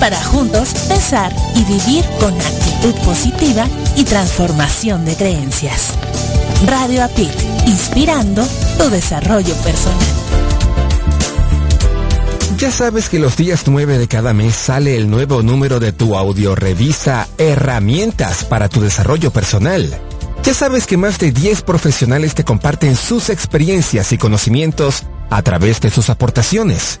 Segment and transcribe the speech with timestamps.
[0.00, 3.66] para juntos pensar y vivir con actitud positiva
[3.96, 5.92] y transformación de creencias.
[6.66, 7.30] Radio Apit,
[7.66, 8.44] inspirando
[8.78, 9.98] tu desarrollo personal.
[12.56, 16.16] Ya sabes que los días 9 de cada mes sale el nuevo número de tu
[16.16, 19.98] audiorevista Herramientas para tu desarrollo personal.
[20.42, 25.80] Ya sabes que más de 10 profesionales te comparten sus experiencias y conocimientos a través
[25.80, 27.00] de sus aportaciones.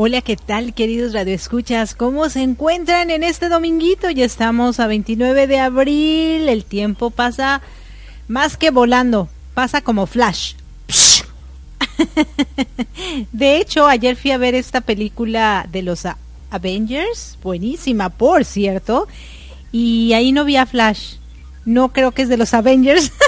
[0.00, 1.96] Hola, ¿qué tal queridos radioescuchas?
[1.96, 4.08] ¿Cómo se encuentran en este dominguito?
[4.10, 7.62] Ya estamos a 29 de abril, el tiempo pasa
[8.28, 10.54] más que volando, pasa como flash.
[13.32, 16.04] De hecho, ayer fui a ver esta película de los
[16.50, 19.08] Avengers, buenísima, por cierto,
[19.72, 21.14] y ahí no vi a Flash.
[21.64, 23.10] No creo que es de los Avengers.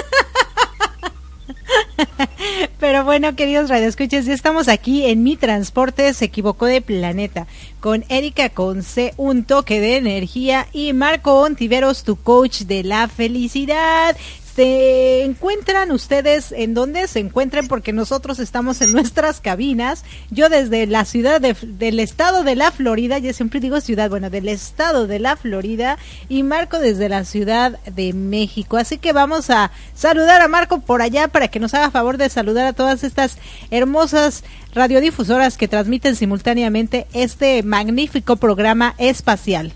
[2.79, 7.47] Pero bueno, queridos radioescuchas, ya estamos aquí en Mi Transporte se equivocó de planeta
[7.79, 14.15] con Erika Conce, un toque de energía y Marco Ontiveros, tu coach de la felicidad.
[14.55, 20.03] Se encuentran ustedes en donde se encuentren porque nosotros estamos en nuestras cabinas.
[20.29, 24.49] Yo desde la ciudad del estado de la Florida, yo siempre digo ciudad, bueno, del
[24.49, 28.75] estado de la Florida y Marco desde la ciudad de México.
[28.75, 32.29] Así que vamos a saludar a Marco por allá para que nos haga favor de
[32.29, 33.37] saludar a todas estas
[33.69, 34.43] hermosas
[34.73, 39.73] radiodifusoras que transmiten simultáneamente este magnífico programa espacial.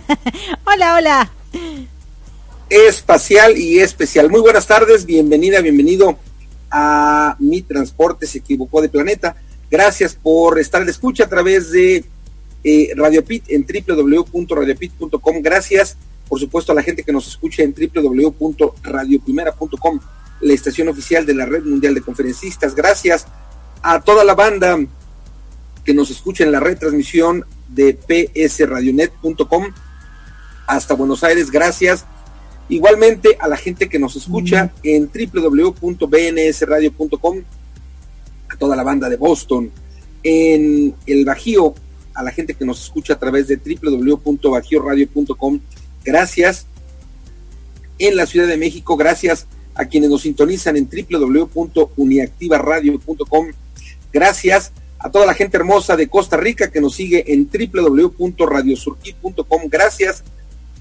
[0.64, 1.30] hola, hola
[2.68, 4.28] espacial y especial.
[4.30, 6.18] Muy buenas tardes, bienvenida, bienvenido
[6.70, 9.36] a Mi Transporte se equivocó de planeta.
[9.70, 12.04] Gracias por estar en escucha a través de
[12.64, 15.42] eh, Radio Pit en www.radiopit.com.
[15.42, 15.96] Gracias,
[16.28, 20.00] por supuesto, a la gente que nos escucha en www.radioprimera.com,
[20.40, 22.74] la estación oficial de la Red Mundial de Conferencistas.
[22.74, 23.28] Gracias
[23.82, 24.76] a toda la banda
[25.84, 29.72] que nos escucha en la retransmisión de psradionet.com
[30.66, 31.52] hasta Buenos Aires.
[31.52, 32.04] Gracias
[32.68, 37.42] Igualmente a la gente que nos escucha en www.bnsradio.com,
[38.48, 39.70] a toda la banda de Boston,
[40.24, 41.76] en el Bajío,
[42.14, 45.60] a la gente que nos escucha a través de www.bajioradio.com,
[46.04, 46.66] gracias.
[47.98, 53.46] En la Ciudad de México, gracias a quienes nos sintonizan en www.uniactivaradio.com,
[54.12, 60.24] gracias a toda la gente hermosa de Costa Rica que nos sigue en www.radiosurquí.com, gracias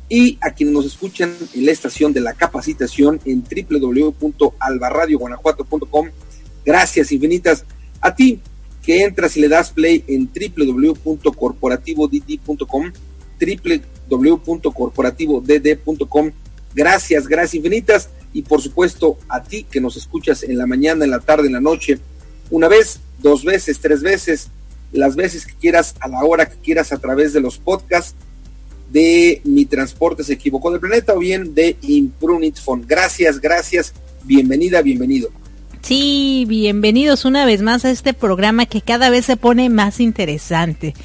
[0.07, 6.09] y a quienes nos escuchan en la estación de la capacitación en www.albarradioguanajuato.com.
[6.65, 7.65] Gracias infinitas
[8.01, 8.39] a ti
[8.83, 12.91] que entras y le das play en www.corporativodd.com,
[14.09, 16.31] www.corporativodd.com.
[16.75, 21.11] Gracias, gracias infinitas y por supuesto a ti que nos escuchas en la mañana, en
[21.11, 21.97] la tarde, en la noche,
[22.51, 24.51] una vez, dos veces, tres veces,
[24.91, 28.13] las veces que quieras, a la hora que quieras a través de los podcasts
[28.91, 32.85] de Mi Transporte se equivocó del planeta o bien de Imprunit Phone.
[32.87, 33.93] Gracias, gracias,
[34.23, 35.29] bienvenida, bienvenido.
[35.81, 40.95] Sí, bienvenidos una vez más a este programa que cada vez se pone más interesante.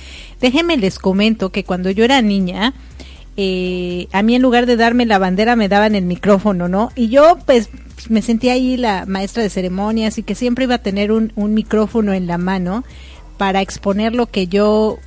[0.41, 2.73] Déjenme les comento que cuando yo era niña,
[3.37, 6.93] eh, a mí en lugar de darme la bandera me daban el micrófono, ¿no?
[6.97, 7.69] Y yo pues
[8.09, 11.53] me sentía ahí la maestra de ceremonias y que siempre iba a tener un, un
[11.53, 12.83] micrófono en la mano
[13.37, 14.99] para exponer lo que yo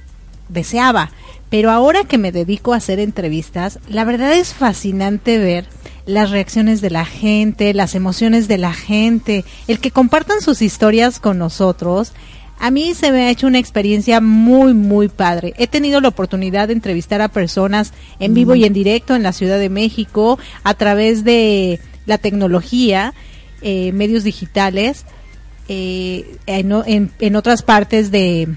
[0.49, 1.11] deseaba.
[1.53, 5.67] Pero ahora que me dedico a hacer entrevistas, la verdad es fascinante ver
[6.07, 11.19] las reacciones de la gente, las emociones de la gente, el que compartan sus historias
[11.19, 12.13] con nosotros.
[12.57, 15.53] A mí se me ha hecho una experiencia muy, muy padre.
[15.59, 19.31] He tenido la oportunidad de entrevistar a personas en vivo y en directo en la
[19.31, 23.13] Ciudad de México a través de la tecnología,
[23.61, 25.05] eh, medios digitales,
[25.67, 28.47] eh, en, otras partes de,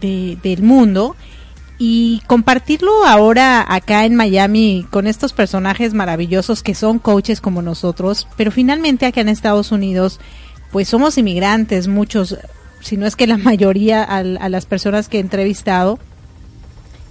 [0.00, 1.14] del mundo
[1.78, 8.26] y compartirlo ahora acá en Miami con estos personajes maravillosos que son coaches como nosotros,
[8.36, 10.18] pero finalmente acá en Estados Unidos
[10.72, 12.36] pues somos inmigrantes, muchos,
[12.80, 15.98] si no es que la mayoría a, las personas que he entrevistado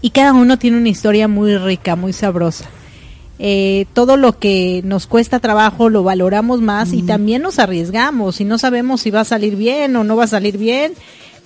[0.01, 2.65] y cada uno tiene una historia muy rica, muy sabrosa.
[3.37, 8.45] Eh, todo lo que nos cuesta trabajo lo valoramos más y también nos arriesgamos y
[8.45, 10.93] no sabemos si va a salir bien o no va a salir bien,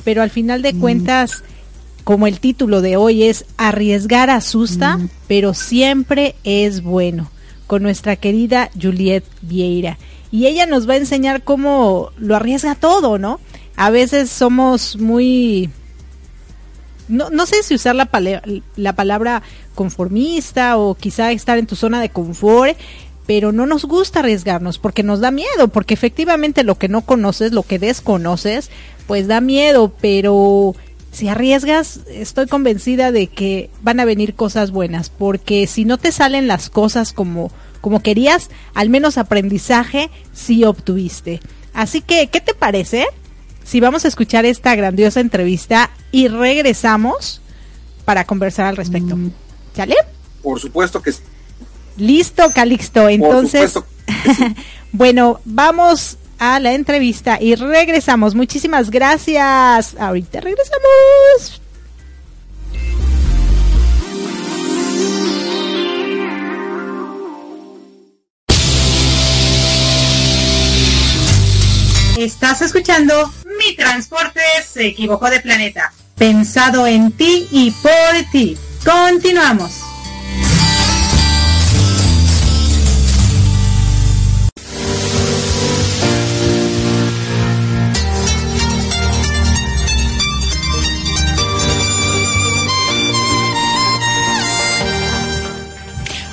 [0.04, 1.44] pero al final de cuentas
[2.10, 4.98] como el título de hoy es Arriesgar asusta,
[5.28, 7.30] pero siempre es bueno,
[7.68, 10.00] con nuestra querida Juliet Vieira.
[10.32, 13.40] Y ella nos va a enseñar cómo lo arriesga todo, ¿no?
[13.76, 15.70] A veces somos muy...
[17.08, 18.10] No, no sé si usar la,
[18.76, 19.44] la palabra
[19.76, 22.76] conformista o quizá estar en tu zona de confort,
[23.28, 27.52] pero no nos gusta arriesgarnos porque nos da miedo, porque efectivamente lo que no conoces,
[27.52, 28.72] lo que desconoces,
[29.06, 30.76] pues da miedo, pero
[31.20, 36.14] si arriesgas, estoy convencida de que van a venir cosas buenas, porque si no te
[36.14, 41.42] salen las cosas como, como querías, al menos aprendizaje sí obtuviste.
[41.74, 43.06] Así que, ¿qué te parece?
[43.66, 47.42] Si vamos a escuchar esta grandiosa entrevista y regresamos
[48.06, 49.18] para conversar al respecto.
[49.18, 49.34] Mm.
[49.76, 49.96] ¿Sale?
[50.42, 51.20] Por supuesto que sí.
[51.98, 53.10] Listo, Calixto.
[53.10, 53.74] Entonces,
[54.94, 58.34] bueno, vamos a la entrevista y regresamos.
[58.34, 59.96] Muchísimas gracias.
[60.00, 61.62] Ahorita regresamos.
[72.18, 75.94] Estás escuchando Mi Transporte se equivocó de planeta.
[76.18, 78.58] Pensado en ti y por ti.
[78.84, 79.89] Continuamos.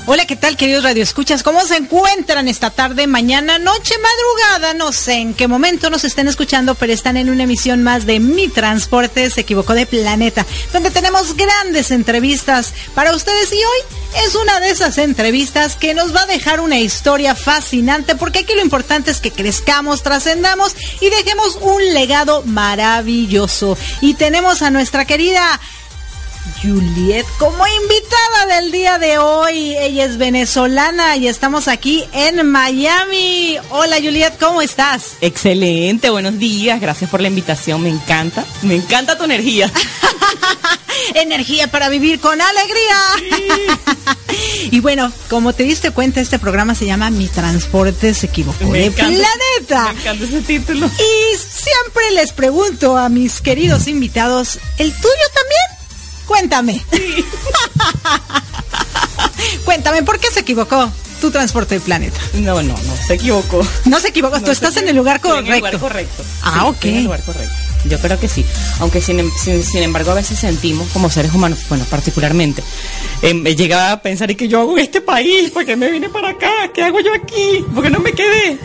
[0.09, 1.43] Hola, ¿qué tal, queridos radioescuchas?
[1.43, 4.73] ¿Cómo se encuentran esta tarde, mañana, noche, madrugada?
[4.73, 8.21] No sé en qué momento nos estén escuchando, pero están en una emisión más de
[8.21, 14.37] Mi Transporte se equivocó de planeta, donde tenemos grandes entrevistas para ustedes y hoy es
[14.37, 18.63] una de esas entrevistas que nos va a dejar una historia fascinante, porque aquí lo
[18.63, 23.77] importante es que crezcamos, trascendamos y dejemos un legado maravilloso.
[24.01, 25.61] Y tenemos a nuestra querida
[26.62, 29.76] Juliet como invitada del día de hoy.
[29.79, 33.57] Ella es venezolana y estamos aquí en Miami.
[33.71, 35.17] Hola Juliet, ¿cómo estás?
[35.21, 39.71] Excelente, buenos días, gracias por la invitación, me encanta, me encanta tu energía.
[41.15, 42.97] energía para vivir con alegría.
[44.71, 48.91] y bueno, como te diste cuenta, este programa se llama Mi Transporte se equivocó de
[48.91, 49.93] planeta.
[49.93, 50.87] Me encanta ese título.
[50.87, 55.75] Y siempre les pregunto a mis queridos invitados, ¿el tuyo también?
[56.26, 56.85] Cuéntame.
[59.64, 60.90] Cuéntame, ¿por qué se equivocó
[61.21, 62.18] tu transporte de planeta?
[62.35, 63.66] No, no, no, se equivocó.
[63.85, 65.47] No se equivocó, tú estás en el lugar correcto.
[65.47, 66.25] En el lugar correcto.
[66.42, 66.85] Ah, ok.
[66.85, 67.54] En el lugar correcto.
[67.88, 68.45] Yo creo que sí.
[68.80, 72.62] Aunque sin, em, sin, embargo a veces sentimos como seres humanos, bueno, particularmente,
[73.23, 75.50] eh, llegaba a pensar, ¿y que yo hago en este país?
[75.50, 76.71] ¿Por qué me vine para acá?
[76.75, 77.64] ¿Qué hago yo aquí?
[77.75, 78.59] ¿Por qué no me quedé?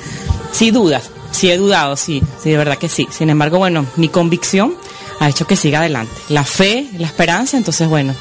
[0.52, 1.12] Sí, dudas.
[1.32, 2.22] Sí, he dudado, sí.
[2.42, 3.08] Sí, de verdad que sí.
[3.12, 4.76] Sin embargo, bueno, mi convicción
[5.22, 6.12] ha hecho que siga adelante.
[6.30, 8.16] La fe, la esperanza, entonces bueno.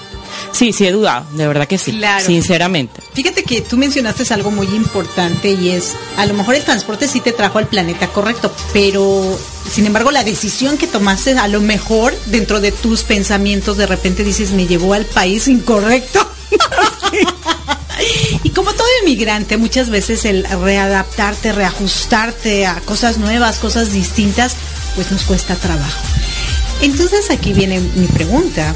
[0.52, 2.24] Sí, sí he dudado, de verdad que sí, claro.
[2.24, 3.00] sinceramente.
[3.14, 7.20] Fíjate que tú mencionaste algo muy importante y es, a lo mejor el transporte sí
[7.20, 9.38] te trajo al planeta correcto, pero
[9.68, 14.22] sin embargo la decisión que tomaste, a lo mejor dentro de tus pensamientos de repente
[14.22, 16.20] dices, me llevó al país incorrecto.
[18.44, 24.54] y como todo inmigrante, muchas veces el readaptarte, reajustarte a cosas nuevas, cosas distintas,
[24.94, 26.19] pues nos cuesta trabajo.
[26.82, 28.74] Entonces aquí viene mi pregunta.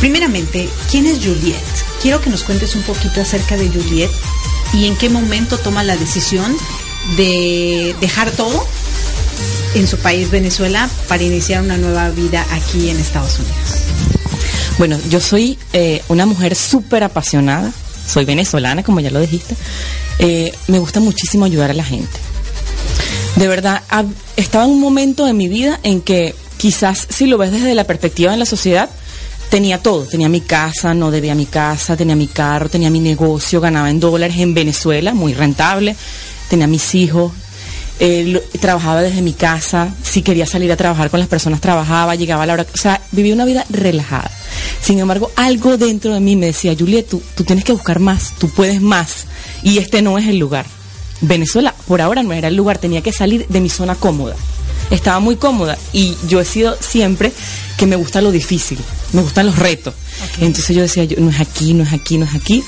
[0.00, 1.56] Primeramente, ¿quién es Juliet?
[2.02, 4.10] Quiero que nos cuentes un poquito acerca de Juliet
[4.74, 6.56] y en qué momento toma la decisión
[7.16, 8.66] de dejar todo
[9.74, 13.84] en su país Venezuela para iniciar una nueva vida aquí en Estados Unidos.
[14.78, 17.72] Bueno, yo soy eh, una mujer súper apasionada,
[18.06, 19.56] soy venezolana, como ya lo dijiste.
[20.18, 22.18] Eh, me gusta muchísimo ayudar a la gente.
[23.36, 23.82] De verdad,
[24.36, 26.34] estaba en un momento de mi vida en que
[26.64, 28.88] quizás si lo ves desde la perspectiva de la sociedad,
[29.50, 33.60] tenía todo, tenía mi casa, no debía mi casa, tenía mi carro, tenía mi negocio,
[33.60, 35.94] ganaba en dólares en Venezuela, muy rentable,
[36.48, 37.32] tenía mis hijos,
[38.00, 42.44] eh, trabajaba desde mi casa, si quería salir a trabajar con las personas trabajaba, llegaba
[42.44, 44.30] a la hora, o sea, vivía una vida relajada.
[44.80, 48.32] Sin embargo, algo dentro de mí me decía, Juliet, tú, tú tienes que buscar más,
[48.38, 49.26] tú puedes más,
[49.62, 50.64] y este no es el lugar.
[51.20, 54.34] Venezuela por ahora no era el lugar, tenía que salir de mi zona cómoda
[54.94, 57.32] estaba muy cómoda y yo he sido siempre
[57.76, 58.78] que me gusta lo difícil,
[59.12, 59.94] me gustan los retos.
[60.40, 62.62] Entonces yo decía, yo, no es aquí, no es aquí, no es aquí.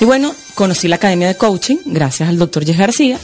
[0.00, 3.18] Y bueno, conocí la Academia de Coaching gracias al doctor Jess García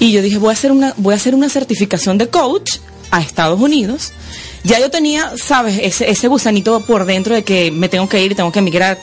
[0.00, 2.78] y yo dije, voy a hacer una, voy a hacer una certificación de coach
[3.10, 4.12] a Estados Unidos.
[4.64, 8.34] Ya yo tenía, sabes, ese, ese gusanito por dentro de que me tengo que ir,
[8.34, 8.98] tengo que emigrar,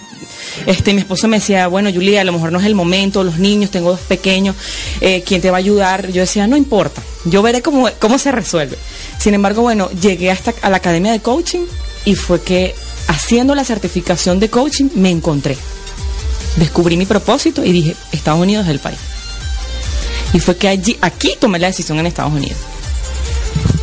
[0.66, 3.38] este, mi esposo me decía, bueno, Julia, a lo mejor no es el momento, los
[3.40, 4.56] niños, tengo dos pequeños,
[5.02, 6.12] eh, ¿quién te va a ayudar?
[6.12, 8.78] Yo decía, no importa, yo veré cómo, cómo se resuelve.
[9.18, 11.66] Sin embargo, bueno, llegué hasta a la academia de coaching
[12.06, 12.76] y fue que
[13.08, 15.58] haciendo la certificación de coaching me encontré.
[16.58, 19.00] Descubrí mi propósito y dije, Estados Unidos es el país.
[20.34, 22.58] Y fue que allí, aquí tomé la decisión en Estados Unidos.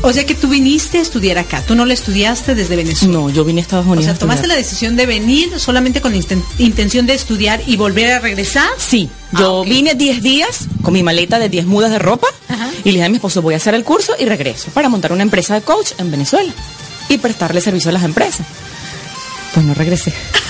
[0.03, 3.13] O sea que tú viniste a estudiar acá, tú no lo estudiaste desde Venezuela.
[3.13, 4.05] No, yo vine a Estados Unidos.
[4.05, 6.15] O sea, tomaste la decisión de venir solamente con
[6.59, 8.69] intención de estudiar y volver a regresar.
[8.79, 12.29] Sí, yo ah, vine 10 días con mi maleta de 10 mudas de ropa
[12.83, 15.13] y le dije a mi esposo, voy a hacer el curso y regreso para montar
[15.13, 16.53] una empresa de coach en Venezuela
[17.09, 18.47] y prestarle servicio a las empresas.
[19.53, 20.15] Pues no regresé.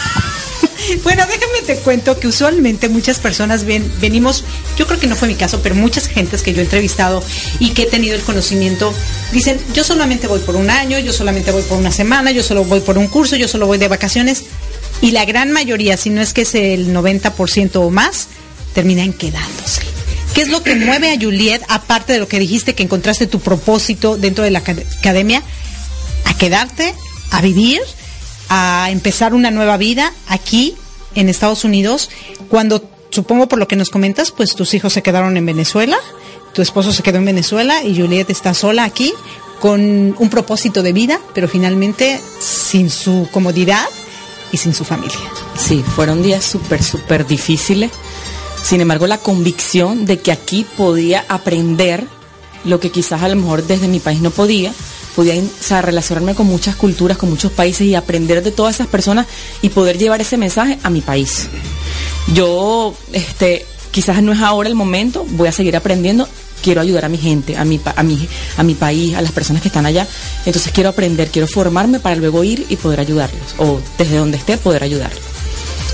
[0.99, 4.45] Bueno, déjame te cuento que usualmente muchas personas ven, venimos,
[4.77, 7.23] yo creo que no fue mi caso, pero muchas gentes que yo he entrevistado
[7.59, 8.93] y que he tenido el conocimiento,
[9.33, 12.65] dicen, yo solamente voy por un año, yo solamente voy por una semana, yo solo
[12.65, 14.45] voy por un curso, yo solo voy de vacaciones.
[15.01, 18.27] Y la gran mayoría, si no es que es el 90% o más,
[18.75, 19.83] terminan quedándose.
[20.35, 23.41] ¿Qué es lo que mueve a Juliet, aparte de lo que dijiste, que encontraste tu
[23.41, 25.43] propósito dentro de la academia,
[26.25, 26.95] a quedarte,
[27.31, 27.81] a vivir?
[28.51, 30.75] A empezar una nueva vida aquí
[31.15, 32.11] en Estados Unidos,
[32.49, 35.97] cuando supongo por lo que nos comentas, pues tus hijos se quedaron en Venezuela,
[36.53, 39.13] tu esposo se quedó en Venezuela y Juliet está sola aquí
[39.61, 43.87] con un propósito de vida, pero finalmente sin su comodidad
[44.53, 45.19] y sin su familia.
[45.57, 47.91] Sí, fueron días súper, súper difíciles.
[48.65, 52.05] Sin embargo, la convicción de que aquí podía aprender
[52.65, 54.73] lo que quizás a lo mejor desde mi país no podía,
[55.21, 59.27] podía relacionarme con muchas culturas, con muchos países y aprender de todas esas personas
[59.61, 61.49] y poder llevar ese mensaje a mi país.
[62.33, 66.27] Yo, este, quizás no es ahora el momento, voy a seguir aprendiendo,
[66.63, 69.61] quiero ayudar a mi gente, a mi, a mi, a mi país, a las personas
[69.61, 70.09] que están allá.
[70.47, 74.57] Entonces quiero aprender, quiero formarme para luego ir y poder ayudarlos, o desde donde esté
[74.57, 75.21] poder ayudarlos.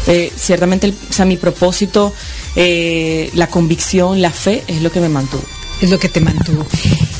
[0.07, 2.15] Eh, ciertamente, o sea, mi propósito,
[2.55, 5.43] eh, la convicción, la fe es lo que me mantuvo.
[5.83, 6.65] Es lo que te mantuvo.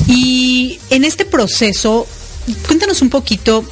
[0.07, 2.07] Y en este proceso,
[2.65, 3.63] cuéntanos un poquito.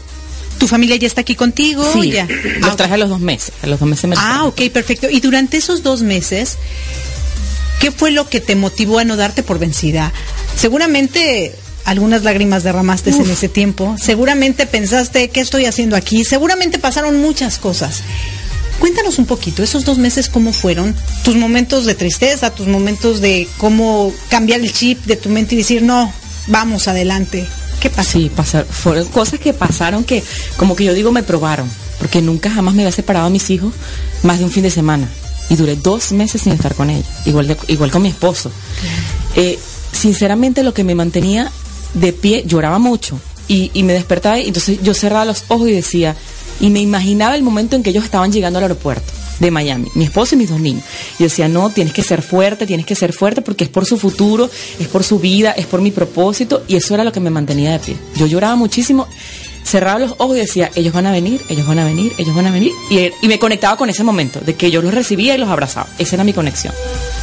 [0.58, 1.84] ¿Tu familia ya está aquí contigo?
[1.92, 2.26] Sí, ya.
[2.60, 3.52] los Ah, traje a los dos meses.
[3.62, 5.10] A los dos meses me Ah, ok, perfecto.
[5.10, 6.58] Y durante esos dos meses,
[7.82, 10.14] ¿qué fue lo que te motivó a no darte por vencida?
[10.56, 13.96] Seguramente algunas lágrimas derramaste en ese tiempo.
[14.02, 16.24] Seguramente pensaste, ¿qué estoy haciendo aquí?
[16.24, 18.02] Seguramente pasaron muchas cosas.
[18.80, 20.96] Cuéntanos un poquito, esos dos meses, ¿cómo fueron?
[21.24, 25.60] Tus momentos de tristeza, tus momentos de cómo cambiar el chip de tu mente y
[25.60, 26.12] decir, no,
[26.48, 27.46] vamos adelante.
[27.80, 28.12] ¿Qué pasó?
[28.12, 30.24] Sí, pasar, fueron cosas que pasaron que,
[30.58, 31.70] como que yo digo, me probaron.
[32.00, 33.74] Porque nunca jamás me había separado a mis hijos
[34.24, 35.08] más de un fin de semana.
[35.50, 37.06] Y duré dos meses sin estar con ella.
[37.26, 38.52] Igual, de- igual con mi esposo.
[39.36, 39.60] Eh,
[39.92, 41.52] sinceramente, lo que me mantenía
[41.94, 43.20] de pie, lloraba mucho.
[43.48, 46.16] Y, y me despertaba y entonces yo cerraba los ojos y decía,
[46.60, 50.06] y me imaginaba el momento en que ellos estaban llegando al aeropuerto de Miami, mi
[50.06, 50.84] esposo y mis dos niños.
[51.20, 53.98] Yo decía, no, tienes que ser fuerte, tienes que ser fuerte porque es por su
[53.98, 54.50] futuro,
[54.80, 56.64] es por su vida, es por mi propósito.
[56.68, 57.98] Y eso era lo que me mantenía de pie.
[58.16, 59.08] Yo lloraba muchísimo,
[59.64, 62.48] cerraba los ojos y decía, ellos van a venir, ellos van a venir, ellos van
[62.48, 62.72] a venir.
[62.90, 65.88] Y, y me conectaba con ese momento, de que yo los recibía y los abrazaba.
[65.98, 66.74] Esa era mi conexión.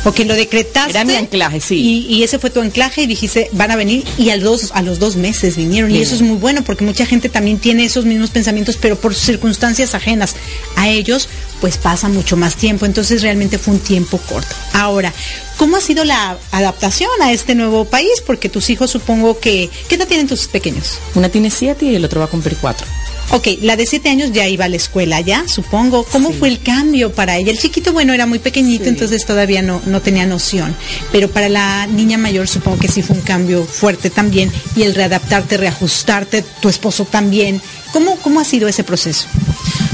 [0.04, 0.90] Porque lo decretaste.
[0.90, 1.76] Era mi anclaje, sí.
[1.76, 4.82] Y, y ese fue tu anclaje y dijiste, van a venir y a los, a
[4.82, 5.90] los dos meses vinieron.
[5.90, 9.14] Y eso es muy bueno porque mucha gente también tiene esos mismos pensamientos, pero por
[9.14, 10.34] circunstancias ajenas
[10.76, 11.28] a ellos,
[11.60, 12.86] pues pasa mucho más tiempo.
[12.86, 14.54] Entonces realmente fue un tiempo corto.
[14.72, 15.12] Ahora,
[15.56, 18.22] ¿cómo ha sido la adaptación a este nuevo país?
[18.26, 19.70] Porque tus hijos supongo que...
[19.88, 20.98] ¿Qué edad tienen tus pequeños?
[21.14, 22.86] Una tiene siete y el otro va a cumplir cuatro.
[23.32, 26.04] Ok, la de siete años ya iba a la escuela, ya, supongo.
[26.04, 26.36] ¿Cómo Sí.
[26.38, 27.50] fue el cambio para ella?
[27.50, 28.90] El chiquito, bueno, era muy pequeñito, Sí.
[28.90, 30.76] entonces todavía no, no tenía noción.
[31.12, 34.52] Pero para la niña mayor supongo que sí fue un cambio fuerte también.
[34.76, 37.62] Y el readaptarte, reajustarte, tu esposo también.
[37.92, 39.26] ¿Cómo, cómo ha sido ese proceso?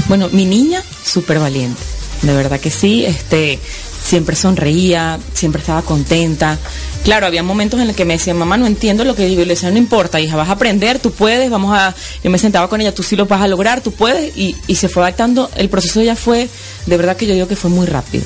[0.09, 1.81] Bueno, mi niña, súper valiente.
[2.21, 3.57] De verdad que sí, este,
[4.03, 6.57] siempre sonreía, siempre estaba contenta.
[7.03, 9.41] Claro, había momentos en los que me decía, mamá, no entiendo lo que digo.
[9.41, 11.95] Le decía, no importa, hija, vas a aprender, tú puedes, vamos a...
[12.23, 14.35] Yo me sentaba con ella, tú sí lo vas a lograr, tú puedes.
[14.37, 15.49] Y, y se fue adaptando.
[15.55, 16.49] El proceso ya fue,
[16.85, 18.23] de verdad que yo digo que fue muy rápido.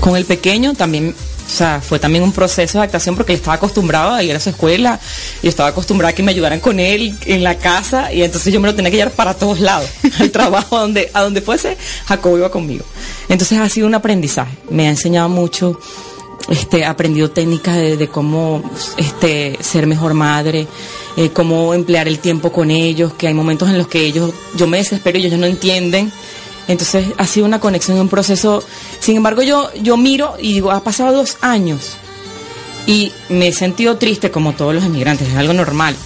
[0.00, 1.14] Con el pequeño también,
[1.46, 4.40] o sea, fue también un proceso de adaptación porque él estaba acostumbrado a ir a
[4.40, 4.98] su escuela
[5.42, 8.60] y estaba acostumbrada a que me ayudaran con él en la casa y entonces yo
[8.60, 11.76] me lo tenía que llevar para todos lados, al trabajo, a donde, a donde fuese,
[12.06, 12.84] Jacobo iba conmigo.
[13.28, 15.78] Entonces ha sido un aprendizaje, me ha enseñado mucho,
[16.48, 18.62] este, aprendido técnicas de, de cómo
[18.96, 20.66] este, ser mejor madre,
[21.16, 24.66] eh, cómo emplear el tiempo con ellos, que hay momentos en los que ellos, yo
[24.66, 26.12] me desespero y ellos no entienden.
[26.68, 28.62] Entonces ha sido una conexión un proceso.
[29.00, 31.96] Sin embargo, yo, yo miro y digo, ha pasado dos años
[32.86, 35.96] y me he sentido triste como todos los inmigrantes, es algo normal.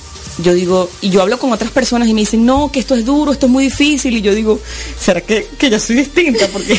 [0.43, 3.05] Yo digo, y yo hablo con otras personas y me dicen, no, que esto es
[3.05, 4.17] duro, esto es muy difícil.
[4.17, 4.59] Y yo digo,
[4.99, 6.47] ¿será que, que yo soy distinta?
[6.51, 6.79] Porque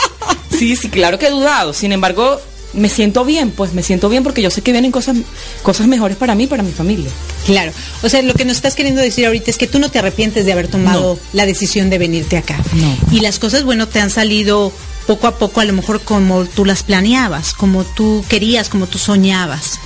[0.50, 1.72] sí, sí, claro que he dudado.
[1.72, 2.38] Sin embargo,
[2.74, 5.16] me siento bien, pues me siento bien porque yo sé que vienen cosas,
[5.62, 7.10] cosas mejores para mí y para mi familia.
[7.46, 7.72] Claro.
[8.02, 10.44] O sea, lo que nos estás queriendo decir ahorita es que tú no te arrepientes
[10.44, 11.20] de haber tomado No.
[11.32, 12.62] la decisión de venirte acá.
[12.74, 12.96] No.
[13.10, 14.72] Y las cosas, bueno, te han salido
[15.06, 18.98] poco a poco, a lo mejor como tú las planeabas, como tú querías, como tú
[18.98, 19.78] soñabas.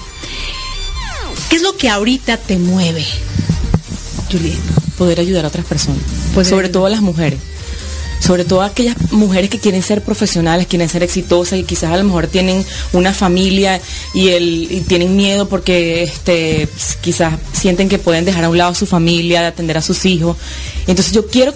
[1.48, 3.04] ¿Qué es lo que ahorita te mueve,
[4.30, 4.58] Juliet?
[4.98, 6.00] poder ayudar a otras personas,
[6.34, 6.72] Poder sobre ayudar.
[6.72, 7.38] todo a las mujeres,
[8.22, 12.04] sobre todo aquellas mujeres que quieren ser profesionales, quieren ser exitosas y quizás a lo
[12.04, 13.80] mejor tienen una familia
[14.14, 16.68] y, el, tienen miedo porque este,
[17.00, 20.04] quizás sienten que pueden dejar a un lado a su familia, de atender a sus
[20.04, 20.36] hijos.
[20.86, 21.52] Entonces yo quiero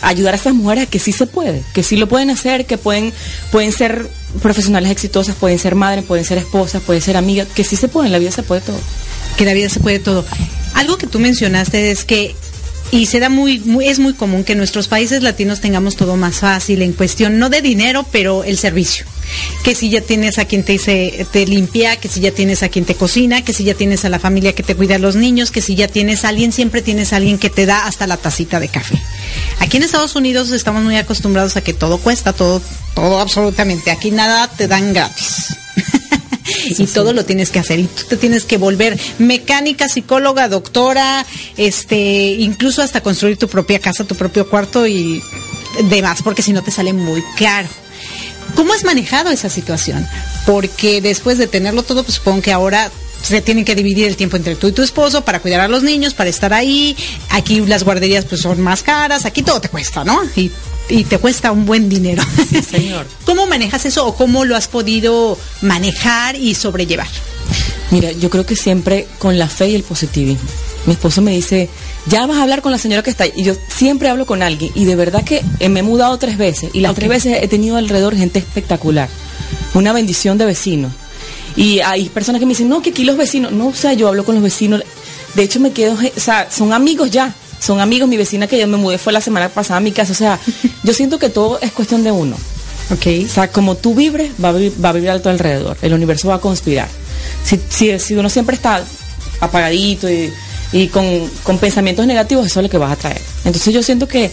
[0.00, 2.78] ayudar a esas mujeres a que sí se puede, que sí lo pueden hacer, que
[2.78, 3.12] pueden,
[3.50, 4.08] pueden ser
[4.40, 8.06] profesionales exitosas, pueden ser madres, pueden ser esposas, pueden ser amigas, que sí se puede,
[8.06, 8.78] en la vida se puede todo.
[9.36, 10.24] que la vida se puede todo.
[10.74, 12.36] Algo que tú mencionaste es que
[12.90, 16.16] y se da muy, muy es muy común que en nuestros países latinos tengamos todo
[16.16, 19.06] más fácil en cuestión no de dinero, pero el servicio.
[19.64, 22.84] Que si ya tienes a quien te te limpia, que si ya tienes a quien
[22.84, 25.50] te cocina, que si ya tienes a la familia que te cuida a los niños,
[25.50, 28.16] que si ya tienes a alguien, siempre tienes a alguien que te da hasta la
[28.16, 29.00] tacita de café.
[29.58, 32.62] Aquí en Estados Unidos estamos muy acostumbrados a que todo cuesta, todo,
[32.94, 33.90] todo absolutamente.
[33.90, 35.56] Aquí nada te dan gratis.
[36.78, 41.26] Y todo lo tienes que hacer y tú te tienes que volver mecánica, psicóloga, doctora,
[41.56, 45.22] este, incluso hasta construir tu propia casa, tu propio cuarto y
[45.90, 47.68] demás, porque si no te sale muy caro.
[48.54, 50.06] ¿Cómo has manejado esa situación?
[50.46, 52.90] Porque después de tenerlo todo, pues supongo que ahora
[53.28, 55.82] se tienen que dividir el tiempo entre tú y tu esposo para cuidar a los
[55.82, 56.96] niños, para estar ahí.
[57.30, 60.20] Aquí las guarderías pues son más caras, aquí todo te cuesta, ¿no?
[60.36, 60.50] Y,
[60.88, 62.22] y te cuesta un buen dinero.
[62.48, 63.06] Sí, señor.
[63.24, 67.08] ¿Cómo manejas eso o cómo lo has podido manejar y sobrellevar?
[67.90, 70.48] Mira, yo creo que siempre con la fe y el positivismo.
[70.86, 71.68] Mi esposo me dice,
[72.06, 73.32] ya vas a hablar con la señora que está ahí.
[73.36, 74.70] Y yo siempre hablo con alguien.
[74.74, 76.70] Y de verdad que eh, me he mudado tres veces.
[76.74, 79.08] Y las tres veces he tenido alrededor gente espectacular.
[79.74, 80.92] Una bendición de vecinos.
[81.56, 83.52] Y hay personas que me dicen, no, que aquí los vecinos.
[83.52, 84.82] No, o sea, yo hablo con los vecinos.
[85.34, 87.34] De hecho, me quedo, o sea, son amigos ya.
[87.60, 88.08] Son amigos.
[88.08, 90.12] Mi vecina que yo me mudé fue la semana pasada a mi casa.
[90.12, 90.38] O sea,
[90.82, 92.36] yo siento que todo es cuestión de uno.
[92.90, 93.06] Ok.
[93.24, 95.76] O sea, como tú vibres, va a, va a vibrar a tu alrededor.
[95.82, 96.88] El universo va a conspirar.
[97.42, 98.84] Si, si, si uno siempre está
[99.40, 100.32] apagadito y,
[100.72, 101.04] y con,
[101.42, 103.20] con pensamientos negativos, eso es lo que vas a traer.
[103.44, 104.30] Entonces yo siento que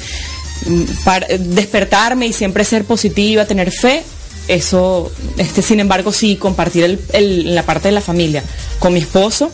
[0.66, 4.04] mm, para despertarme y siempre ser positiva, tener fe,
[4.48, 8.44] eso, este, sin embargo, sí, compartir el, la parte de la familia
[8.80, 9.52] con mi esposo.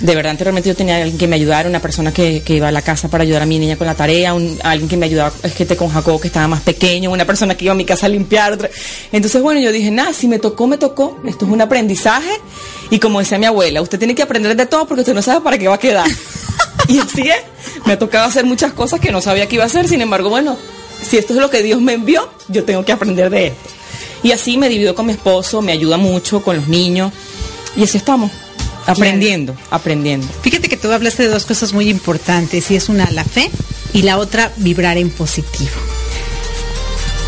[0.00, 2.72] De verdad, anteriormente yo tenía alguien que me ayudara, una persona que, que iba a
[2.72, 5.32] la casa para ayudar a mi niña con la tarea, un- alguien que me ayudaba
[5.44, 7.84] es que te con Jacob, que estaba más pequeño, una persona que iba a mi
[7.84, 8.58] casa a limpiar.
[9.12, 11.16] Entonces, bueno, yo dije, nada, si me tocó, me tocó.
[11.24, 12.32] Esto es un aprendizaje.
[12.90, 15.40] Y como decía mi abuela, usted tiene que aprender de todo porque usted no sabe
[15.42, 16.08] para qué va a quedar.
[16.88, 17.86] y así es.
[17.86, 19.86] Me ha tocado hacer muchas cosas que no sabía que iba a hacer.
[19.86, 20.56] Sin embargo, bueno,
[21.08, 23.70] si esto es lo que Dios me envió, yo tengo que aprender de esto.
[24.24, 27.12] Y así me divido con mi esposo, me ayuda mucho con los niños.
[27.76, 28.32] Y así estamos,
[28.86, 30.26] aprendiendo, aprendiendo.
[30.42, 33.50] Fíjate que tú hablaste de dos cosas muy importantes y es una la fe
[33.92, 35.70] y la otra vibrar en positivo.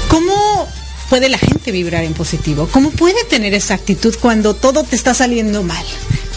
[0.09, 0.67] ¿Cómo
[1.11, 2.67] puede la gente vibrar en positivo?
[2.73, 5.85] ¿Cómo puede tener esa actitud cuando todo te está saliendo mal?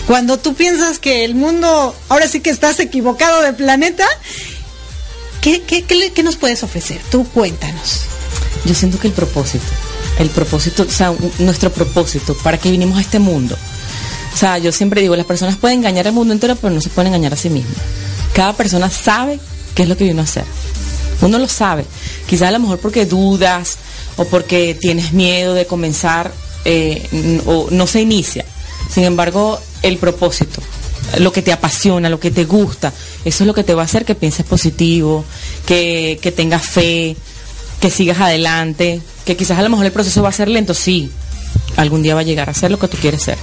[0.08, 4.06] Cuando tú piensas que el mundo, ahora sí que estás equivocado de planeta,
[5.40, 7.00] ¿qué, qué, qué qué nos puedes ofrecer?
[7.12, 8.02] Tú cuéntanos.
[8.66, 9.66] Yo siento que el propósito,
[10.20, 13.58] el propósito, o sea, nuestro propósito, para que vinimos a este mundo.
[14.34, 16.90] O sea, yo siempre digo, las personas pueden engañar al mundo entero, pero no se
[16.90, 17.78] pueden engañar a sí mismas.
[18.34, 19.40] Cada persona sabe
[19.74, 20.44] qué es lo que vino a hacer.
[21.22, 21.86] Uno lo sabe.
[22.28, 23.78] Quizás a lo mejor porque dudas
[24.18, 26.32] o porque tienes miedo de comenzar
[26.66, 28.46] eh, o no se inicia.
[28.94, 30.62] Sin embargo, el propósito,
[31.20, 32.94] lo que te apasiona, lo que te gusta,
[33.26, 35.24] eso es lo que te va a hacer que pienses positivo,
[35.66, 37.16] que, que tengas fe,
[37.80, 41.12] que sigas adelante, que quizás a lo mejor el proceso va a ser lento, sí.
[41.76, 43.38] Algún día va a llegar a ser lo que tú quieres ser.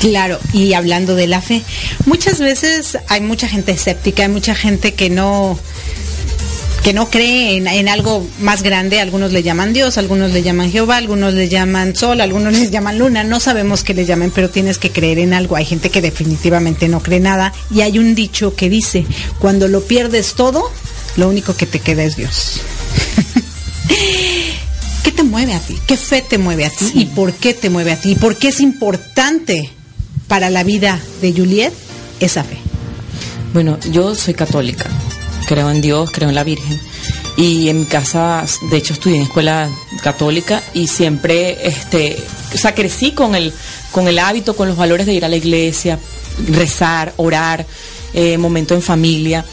[0.00, 1.62] Claro, y hablando de la fe,
[2.06, 5.58] muchas veces hay mucha gente escéptica, hay mucha gente que no
[6.82, 10.96] que no cree en, algo más grande, algunos le llaman Dios, algunos le llaman Jehová,
[10.96, 14.78] algunos le llaman Sol, algunos les llaman Luna, no sabemos qué le llamen, pero tienes
[14.78, 15.56] que creer en algo.
[15.56, 19.04] Hay gente que definitivamente no cree nada y hay un dicho que dice,
[19.38, 20.70] cuando lo pierdes todo,
[21.16, 22.60] lo único que te queda es Dios.
[25.36, 25.78] ¿Qué te mueve a ti?
[25.86, 26.92] ¿Qué fe te mueve a ti?
[26.94, 28.12] ¿Y por qué te mueve a ti?
[28.12, 29.70] ¿Y por qué es importante
[30.28, 31.74] para la vida de Juliet
[32.20, 32.56] esa fe?
[33.52, 34.86] Bueno, yo soy católica,
[35.46, 36.80] creo en Dios, creo en la Virgen.
[37.36, 39.68] Y en mi casa, de hecho, estudié en escuela
[40.02, 42.16] católica y siempre, este,
[42.54, 43.52] o sea, crecí con el,
[43.92, 45.98] con el hábito, con los valores de ir a la iglesia,
[46.48, 47.66] rezar, orar,
[48.14, 49.44] eh, momento en familia.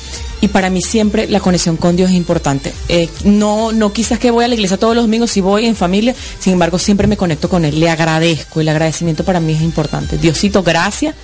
[0.43, 2.73] Y para mí siempre la conexión con Dios es importante.
[2.89, 5.73] Eh, no, no quizás que voy a la iglesia todos los domingos, si voy en
[5.73, 9.61] familia, sin embargo siempre me conecto con Él, le agradezco, el agradecimiento para mí es
[9.61, 10.17] importante.
[10.17, 11.15] Diosito, gracias.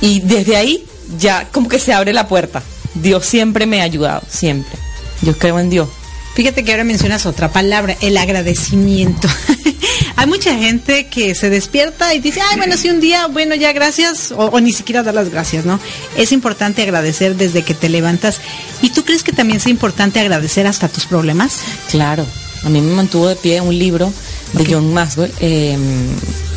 [0.00, 0.82] Y desde ahí
[1.18, 2.62] ya como que se abre la puerta.
[2.94, 4.78] Dios siempre me ha ayudado, siempre.
[5.20, 5.90] Yo creo en Dios.
[6.32, 9.28] Fíjate que ahora mencionas otra palabra, el agradecimiento.
[10.16, 13.72] Hay mucha gente que se despierta y dice, ay, bueno, si un día, bueno, ya
[13.72, 15.80] gracias, o, o ni siquiera dar las gracias, ¿no?
[16.16, 18.40] Es importante agradecer desde que te levantas.
[18.82, 21.60] ¿Y tú crees que también es importante agradecer hasta tus problemas?
[21.90, 22.26] Claro.
[22.64, 24.12] A mí me mantuvo de pie un libro
[24.52, 25.76] de John Maxwell, eh,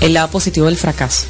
[0.02, 1.26] El lado positivo del fracaso.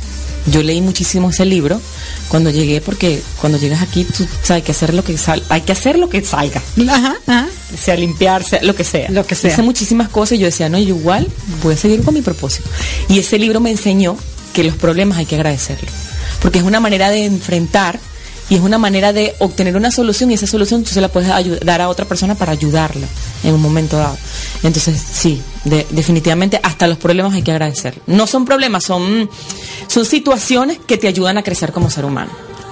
[0.47, 1.81] Yo leí muchísimo ese libro
[2.27, 5.61] cuando llegué porque cuando llegas aquí tú sabes, hay que hacer lo que sal, hay
[5.61, 7.47] que hacer lo que salga, Ajá, ajá.
[7.79, 9.09] sea limpiar, sea lo que sea.
[9.09, 9.51] Lo que sea.
[9.51, 11.27] Hice muchísimas cosas y yo decía, no, yo igual
[11.63, 12.69] voy a seguir con mi propósito.
[13.09, 14.17] Y ese libro me enseñó
[14.53, 15.91] que los problemas hay que agradecerlos,
[16.41, 17.99] porque es una manera de enfrentar
[18.49, 21.29] y es una manera de obtener una solución y esa solución tú se la puedes
[21.65, 23.07] dar a otra persona para ayudarla
[23.43, 24.17] en un momento dado.
[24.63, 28.03] Entonces, sí, de- definitivamente hasta los problemas hay que agradecerlos.
[28.07, 29.29] No son problemas, son,
[29.87, 32.31] son situaciones que te ayudan a crecer como ser humano.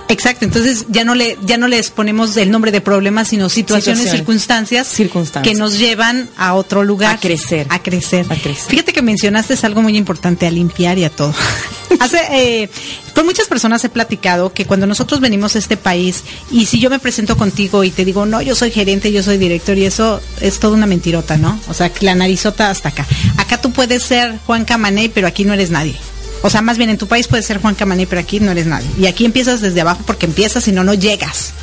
[0.10, 4.00] Exacto, entonces ya no le ya no les ponemos el nombre de problemas, sino situaciones,
[4.02, 4.12] Situaciones.
[4.20, 5.52] circunstancias, Circunstancias.
[5.52, 7.66] que nos llevan a otro lugar, A crecer.
[7.70, 8.26] a crecer.
[8.30, 8.66] A crecer.
[8.70, 11.34] Fíjate que mencionaste algo muy importante a limpiar y a todo.
[12.04, 12.20] Hace
[12.63, 12.70] eh,
[13.16, 16.89] con muchas personas he platicado que cuando nosotros venimos a este país y si yo
[16.89, 20.22] me presento contigo y te digo no yo soy gerente, yo soy director y eso
[20.42, 21.60] es toda una mentirota, ¿no?
[21.70, 23.06] O sea la narizota hasta acá.
[23.38, 25.96] Acá tú puedes ser Juan Camaney, pero aquí no eres nadie.
[26.42, 28.66] O sea, más bien en tu país puede ser Juan Camané, pero aquí no eres
[28.66, 28.88] nadie.
[29.00, 31.54] Y aquí empiezas desde abajo porque empiezas y no, no llegas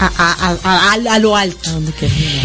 [0.00, 1.70] a, a- a- a- a lo alto.
[1.70, 2.44] ¿A dónde quieres llegar?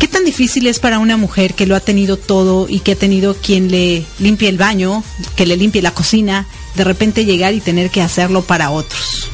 [0.00, 2.96] ¿Qué tan difícil es para una mujer que lo ha tenido todo y que ha
[2.96, 5.04] tenido quien le limpie el baño,
[5.36, 9.30] que le limpie la cocina, de repente llegar y tener que hacerlo para otros?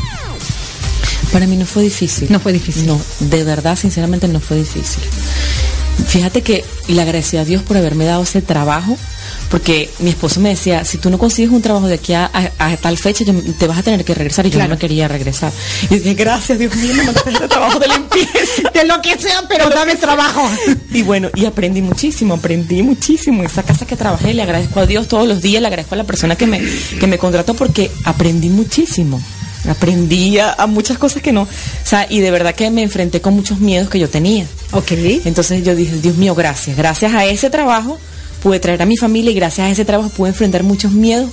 [1.33, 2.29] Para mí no fue difícil.
[2.31, 2.87] No fue difícil.
[2.87, 5.03] No, de verdad, sinceramente no fue difícil.
[6.07, 8.97] Fíjate que le agradecí a Dios por haberme dado ese trabajo,
[9.51, 12.67] porque mi esposo me decía, si tú no consigues un trabajo de aquí a, a-
[12.73, 14.45] a tal fecha, yo- te vas a tener que regresar.
[14.47, 15.53] Y yo no quería regresar.
[15.91, 18.33] Y dije, gracias Dios mío, me mandaste este trabajo de limpieza.
[18.75, 20.43] De lo que sea, pero dame trabajo.
[20.93, 23.43] Y bueno, y aprendí muchísimo, aprendí muchísimo.
[23.45, 26.05] Esa casa que trabajé, le agradezco a Dios todos los días, le agradezco a la
[26.05, 26.61] persona que me,
[26.99, 29.21] que me contrató porque aprendí muchísimo.
[29.69, 31.43] Aprendí a, a muchas cosas que no.
[31.43, 31.49] O
[31.85, 34.47] sea, y de verdad que me enfrenté con muchos miedos que yo tenía.
[34.73, 34.93] Ok.
[35.25, 36.77] Entonces yo dije, Dios mío, gracias.
[36.77, 37.99] Gracias a ese trabajo
[38.43, 41.31] pude traer a mi familia y gracias a ese trabajo pude enfrentar muchos miedos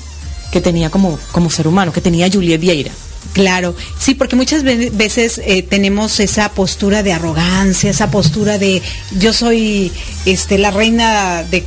[0.52, 2.92] que tenía como, como ser humano, que tenía Juliet Vieira.
[3.34, 8.82] Claro, sí, porque muchas ve- veces eh, tenemos esa postura de arrogancia, esa postura de
[9.18, 9.92] yo soy
[10.26, 11.63] este la reina de,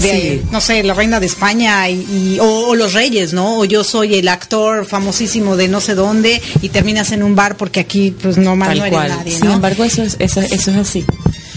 [0.00, 0.42] de, Sí.
[0.50, 2.00] no sé, la reina de España y,
[2.34, 3.58] y- o, o los reyes, ¿no?
[3.58, 7.56] O yo soy el actor famosísimo de no sé dónde y terminas en un bar
[7.56, 9.08] porque aquí pues normal Tal no eres cual.
[9.10, 9.54] nadie, Sin ¿no?
[9.54, 11.04] embargo, eso es, eso, eso es así.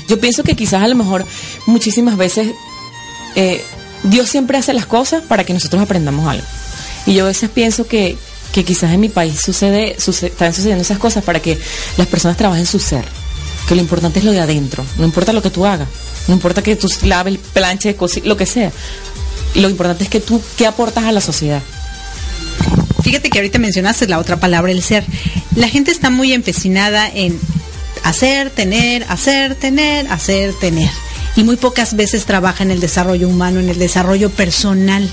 [0.08, 1.26] Yo pienso que quizás a lo mejor
[1.66, 2.50] muchísimas veces
[3.36, 3.64] eh,
[4.04, 6.46] Dios siempre hace las cosas para que nosotros aprendamos algo.
[7.06, 8.18] Y yo a veces pienso que,
[8.54, 11.58] que quizás en mi país sucede, suce- están sucediendo esas cosas para que
[11.98, 13.06] las personas trabajen su ser.
[13.68, 14.84] Que lo importante es lo de adentro.
[14.98, 15.88] No importa lo que tú hagas.
[16.28, 18.72] No importa que tú laves, planches, lo que sea.
[19.56, 21.62] Lo importante es que tú, ¿qué aportas a la sociedad?
[23.04, 25.04] Fíjate que ahorita mencionaste la otra palabra, el ser.
[25.56, 27.40] La gente está muy empecinada en
[28.04, 30.90] hacer, tener, hacer, tener, hacer, tener.
[31.36, 35.10] Y muy pocas veces trabaja en el desarrollo humano, en el desarrollo personal.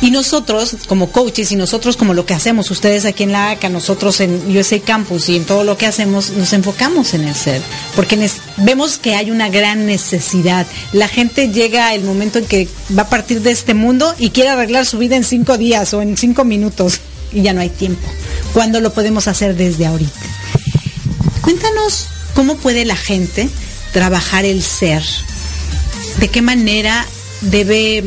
[0.00, 3.70] Y nosotros, como coaches, y nosotros como lo que hacemos, ustedes aquí en la ACA,
[3.70, 7.62] nosotros en USA Campus y en todo lo que hacemos, nos enfocamos en el ser.
[7.96, 8.28] Porque
[8.58, 10.66] vemos que hay una gran necesidad.
[10.92, 14.50] La gente llega el momento en que va a partir de este mundo y quiere
[14.50, 17.00] arreglar su vida en cinco días o en cinco minutos.
[17.32, 18.06] Y ya no hay tiempo.
[18.52, 20.20] ¿Cuándo lo podemos hacer desde ahorita?
[21.40, 23.48] Cuéntanos cómo puede la gente
[23.92, 25.02] trabajar el ser.
[26.18, 27.06] ¿De qué manera
[27.40, 28.04] debe...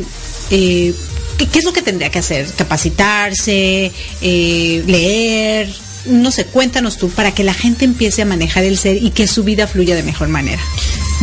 [0.50, 0.94] eh,
[1.36, 2.46] ¿qué, qué es lo que tendría que hacer?
[2.56, 3.92] ¿Capacitarse?
[4.22, 5.68] eh, ¿Leer?
[6.06, 9.26] No sé, cuéntanos tú para que la gente empiece a manejar el ser y que
[9.28, 10.62] su vida fluya de mejor manera.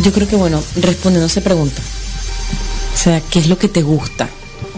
[0.04, 1.82] Yo creo que, bueno, respondiendo a esa pregunta,
[2.94, 4.30] o sea, ¿qué es lo que te gusta?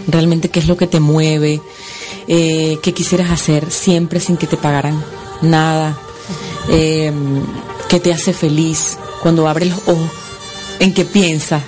[0.06, 1.60] Realmente, ¿qué es lo que te mueve?
[2.28, 5.04] Eh, ¿Qué quisieras hacer siempre sin que te pagaran
[5.42, 5.98] nada?
[6.70, 7.12] Eh,
[7.88, 8.96] ¿Qué te hace feliz?
[9.22, 10.10] Cuando abres los ojos,
[10.78, 11.62] ¿en qué piensas?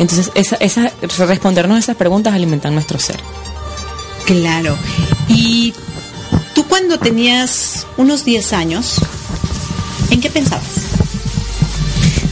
[0.00, 0.90] Entonces, esa, esa,
[1.26, 3.20] respondernos a esas preguntas alimentan nuestro ser.
[4.26, 4.76] Claro.
[5.28, 5.72] Y
[6.54, 8.96] tú cuando tenías unos 10 años,
[10.10, 10.64] ¿en qué pensabas?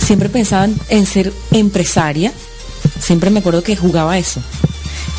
[0.04, 2.32] siempre pensaba en- ser empresaria.
[2.98, 4.40] Siempre me acuerdo que jugaba eso.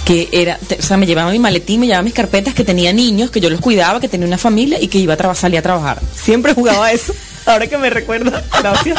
[0.04, 3.30] Que era, o sea, me llevaba mi maletín, me llevaba mis carpetas, que tenía niños,
[3.30, 6.02] que yo los cuidaba, que tenía una familia y que iba a salía a trabajar.
[6.16, 7.14] Siempre jugaba eso.
[7.46, 8.98] Ahora que me recuerda, gracias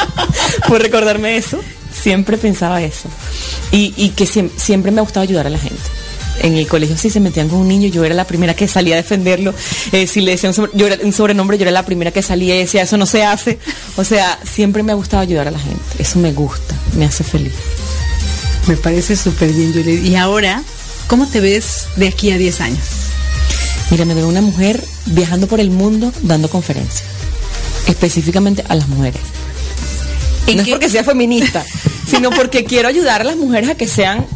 [0.69, 1.59] por recordarme eso.
[1.93, 3.09] Siempre pensaba eso.
[3.73, 5.81] Y, y que siem- siempre me ha gustado ayudar a la gente.
[6.43, 8.95] En el colegio si se metían con un niño, yo era la primera que salía
[8.95, 9.53] a defenderlo.
[9.93, 12.55] Eh, si le decían un, yo era un sobrenombre, yo era la primera que salía
[12.57, 13.59] y decía, eso no se hace.
[13.97, 15.83] O sea, siempre me ha gustado ayudar a la gente.
[15.99, 17.53] Eso me gusta, me hace feliz.
[18.69, 20.03] Me parece súper bien, Juliet.
[20.05, 20.63] Y ahora,
[21.09, 22.79] ¿cómo te ves de aquí a 10 años?
[23.91, 27.03] Mira, me veo una mujer viajando por el mundo dando conferencias.
[27.87, 29.21] Específicamente a las mujeres.
[30.47, 31.65] ¿En no es porque sea feminista,
[32.07, 34.27] sino porque quiero ayudar a las mujeres a que sean,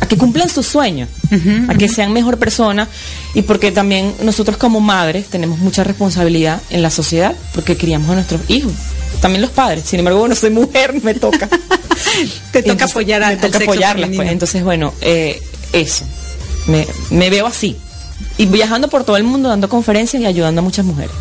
[0.00, 1.08] a que cumplan sus sueños,
[1.68, 2.88] a que sean mejor personas
[3.34, 8.14] y porque también nosotros como madres tenemos mucha responsabilidad en la sociedad porque criamos a
[8.14, 8.72] nuestros hijos.
[9.20, 9.84] También los padres.
[9.84, 11.46] Sin embargo, bueno, soy mujer, me toca.
[12.52, 14.30] Te toca Entonces, apoyar al, me toca apoyarlas, pues.
[14.30, 15.42] Entonces, bueno, eh,
[15.72, 16.06] eso.
[16.66, 17.76] Me, me veo así.
[18.38, 21.12] Y viajando por todo el mundo dando conferencias y ayudando a muchas mujeres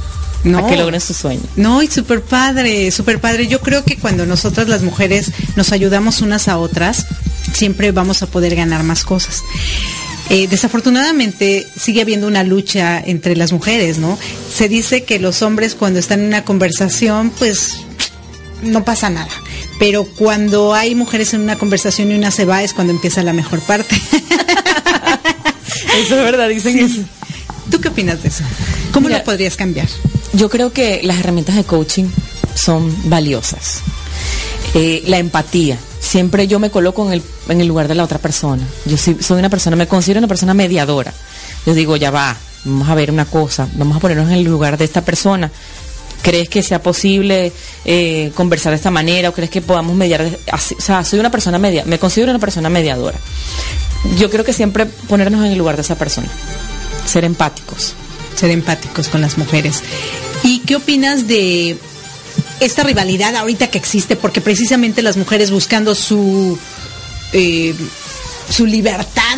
[0.44, 0.60] No.
[0.60, 1.44] a que logren sus sueños.
[1.58, 3.48] No, y súper padre, súper padre.
[3.48, 7.06] Yo creo que cuando nosotras las mujeres nos ayudamos unas a otras,
[7.54, 9.42] siempre vamos a poder ganar más cosas.
[10.30, 14.18] Eh, desafortunadamente sigue habiendo una lucha entre las mujeres, ¿no?
[14.56, 17.78] Se dice que los hombres cuando están en una conversación, pues
[18.62, 19.32] no pasa nada.
[19.80, 23.34] Pero cuando hay mujeres en una conversación y una se va es cuando empieza la
[23.34, 23.96] mejor parte.
[26.00, 26.80] Eso es verdad, dicen Sí.
[26.80, 27.02] eso.
[27.72, 28.44] ¿Tú qué opinas de eso?
[28.92, 29.88] ¿Cómo Mira, lo podrías cambiar?
[30.34, 32.06] Yo creo que las herramientas de coaching
[32.56, 33.82] son valiosas.
[34.74, 35.78] Eh, la empatía.
[36.00, 38.64] Siempre yo me coloco en el, en el lugar de la otra persona.
[38.86, 41.14] Yo soy, soy una persona, me considero una persona mediadora.
[41.66, 44.78] Yo digo, ya va, vamos a ver una cosa, vamos a ponernos en el lugar
[44.78, 45.52] de esta persona.
[46.22, 47.54] ¿Crees que sea posible
[47.86, 50.22] eh, conversar de esta manera o crees que podamos mediar?
[50.22, 53.18] o sea, soy una persona media, me considero una persona mediadora.
[54.18, 56.28] Yo creo que siempre ponernos en el lugar de esa persona,
[57.06, 57.96] ser empáticos.
[58.36, 59.82] Ser empáticos con las mujeres.
[60.44, 61.78] ¿Y qué opinas de
[62.60, 64.16] esta rivalidad ahorita que existe?
[64.16, 66.58] Porque precisamente las mujeres buscando su,
[67.34, 67.74] eh,
[68.50, 69.38] su libertad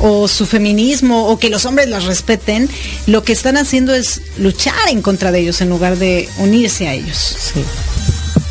[0.00, 2.68] o su feminismo o que los hombres las respeten,
[3.06, 6.94] lo que están haciendo es luchar en contra de ellos en lugar de unirse a
[6.94, 7.36] ellos.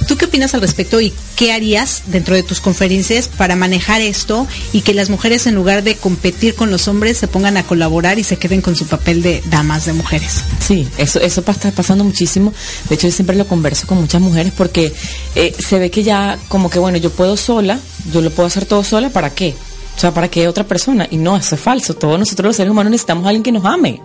[0.08, 4.48] ¿Tú qué opinas al respecto y qué harías dentro de tus conferencias para manejar esto
[4.74, 8.20] y que las mujeres en lugar de competir con los hombres se pongan a colaborar
[8.20, 10.44] y se queden con su papel de damas de mujeres?
[10.66, 12.54] Sí, eso, eso está pasando muchísimo.
[12.90, 14.94] De hecho, yo siempre lo converso con muchas mujeres porque
[15.36, 17.80] eh, se ve que ya como que, bueno, yo puedo sola,
[18.12, 19.56] yo lo puedo hacer todo sola, ¿para qué?
[19.96, 21.08] O sea, ¿para qué otra persona?
[21.10, 21.94] Y no, eso es falso.
[21.94, 24.02] Todos nosotros los seres humanos necesitamos a alguien que nos ame.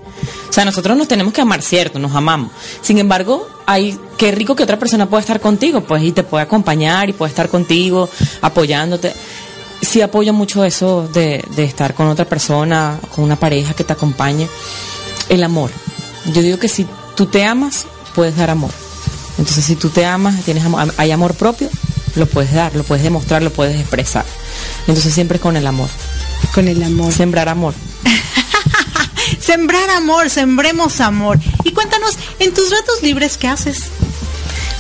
[0.49, 2.53] O sea, nosotros nos tenemos que amar, cierto, nos amamos.
[2.81, 6.45] Sin embargo, hay qué rico que otra persona pueda estar contigo, pues, y te puede
[6.45, 8.09] acompañar y puede estar contigo,
[8.41, 9.15] apoyándote.
[9.83, 13.93] Sí apoyo mucho eso de, de estar con otra persona, con una pareja que te
[13.93, 14.49] acompañe.
[15.29, 15.71] El amor.
[16.33, 18.71] Yo digo que si tú te amas, puedes dar amor.
[19.39, 21.69] Entonces, si tú te amas, tienes amor, hay amor propio,
[22.15, 24.25] lo puedes dar, lo puedes demostrar, lo puedes expresar.
[24.87, 25.89] Entonces siempre con el amor.
[26.55, 27.13] Con el amor.
[27.13, 27.75] Sembrar amor.
[29.41, 31.39] Sembrar amor, sembremos amor.
[31.65, 33.85] Y cuéntanos, en tus ratos libres, ¿qué haces?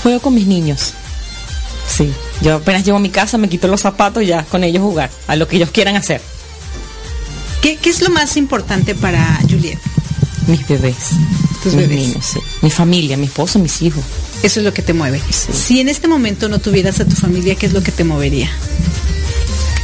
[0.02, 0.92] Juego con mis niños.
[1.88, 4.82] Sí, yo apenas llego a mi casa, me quito los zapatos y ya con ellos
[4.82, 6.20] jugar, a lo que ellos quieran hacer.
[7.60, 9.78] ¿Qué, qué es lo más importante para Juliet?
[10.46, 10.96] Mis bebés.
[11.62, 12.06] Tus mis bebés.
[12.06, 12.40] niños, sí.
[12.62, 14.02] Mi familia, mi esposo, mis hijos.
[14.42, 15.20] Eso es lo que te mueve.
[15.30, 18.50] Si en este momento no tuvieras a tu familia, ¿qué es lo que te movería?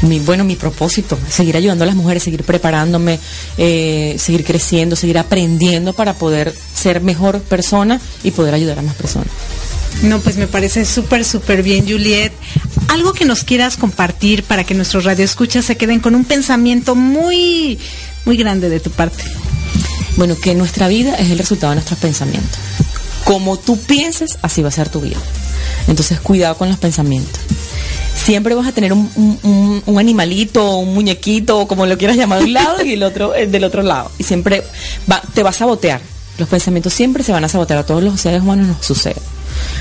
[0.03, 3.19] Mi bueno mi propósito seguir ayudando a las mujeres seguir preparándome
[3.57, 8.95] eh, seguir creciendo seguir aprendiendo para poder ser mejor persona y poder ayudar a más
[8.95, 9.29] personas
[10.03, 12.31] No, pues me parece súper, súper bien, Juliet.
[12.89, 17.79] Algo que nos quieras compartir para que nuestros radioescuchas se queden con un pensamiento muy,
[18.27, 19.25] muy grande de tu parte.
[20.17, 22.59] bueno que nuestra vida es el resultado de nuestros pensamientos
[23.25, 25.17] como tú pienses así va a ser tu vida
[25.89, 27.41] entonces cuidado con los pensamientos
[28.27, 29.09] siempre vas a tener un,
[29.87, 33.47] un- animalito, un muñequito, como lo quieras llamar de un lado y el otro eh,
[33.47, 34.11] del otro lado.
[34.19, 34.65] Y siempre
[35.11, 36.01] va- te va a sabotear.
[36.37, 37.79] Los pensamientos siempre se van a sabotear.
[37.79, 39.17] A todos los seres humanos nos sucede.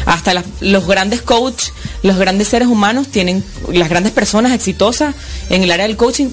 [0.05, 1.69] Hasta los grandes coach,
[2.03, 5.15] los grandes seres humanos tienen, las grandes personas exitosas
[5.49, 6.27] en el área del coaching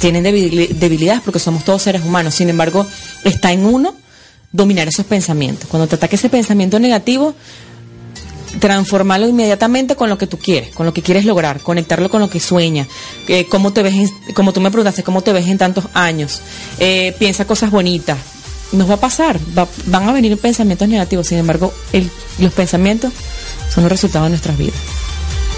[0.00, 2.34] tienen debili- debilidades porque somos todos seres humanos.
[2.36, 2.86] Sin embargo,
[3.24, 3.94] está en uno
[4.52, 5.68] dominar esos pensamientos.
[5.68, 7.34] Cuando te ataque ese pensamiento negativo,
[8.58, 12.28] transformarlo inmediatamente con lo que tú quieres, con lo que quieres lograr, conectarlo con lo
[12.28, 12.88] que sueñas,
[13.28, 16.40] eh, cómo te ves, en- como tú me preguntaste, cómo te ves en tantos años,
[16.78, 18.18] Eh, piensa cosas bonitas,
[18.72, 21.72] nos va a pasar, va- van a venir pensamientos negativos, sin embargo,
[22.38, 23.12] los pensamientos
[23.72, 24.74] son los resultados de nuestras vidas.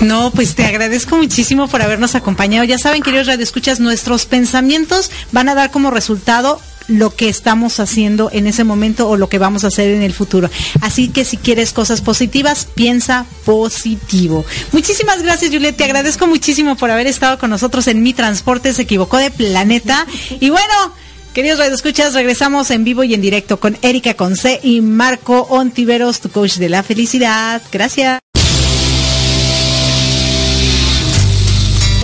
[0.00, 2.64] No, pues te agradezco muchísimo por habernos acompañado.
[2.64, 8.30] Ya saben, queridos radioescuchas, nuestros pensamientos van a dar como resultado lo que estamos haciendo
[8.32, 10.50] en ese momento o lo que vamos a hacer en el futuro.
[10.80, 14.44] Así que si quieres cosas positivas, piensa positivo.
[14.72, 15.76] Muchísimas gracias, Juliet.
[15.76, 20.06] Te agradezco muchísimo por haber estado con nosotros en Mi Transporte se equivocó de planeta.
[20.40, 20.92] Y bueno,
[21.34, 26.30] queridos radioescuchas, regresamos en vivo y en directo con Erika Conce y Marco Ontiveros, tu
[26.30, 27.62] coach de la felicidad.
[27.70, 28.20] Gracias.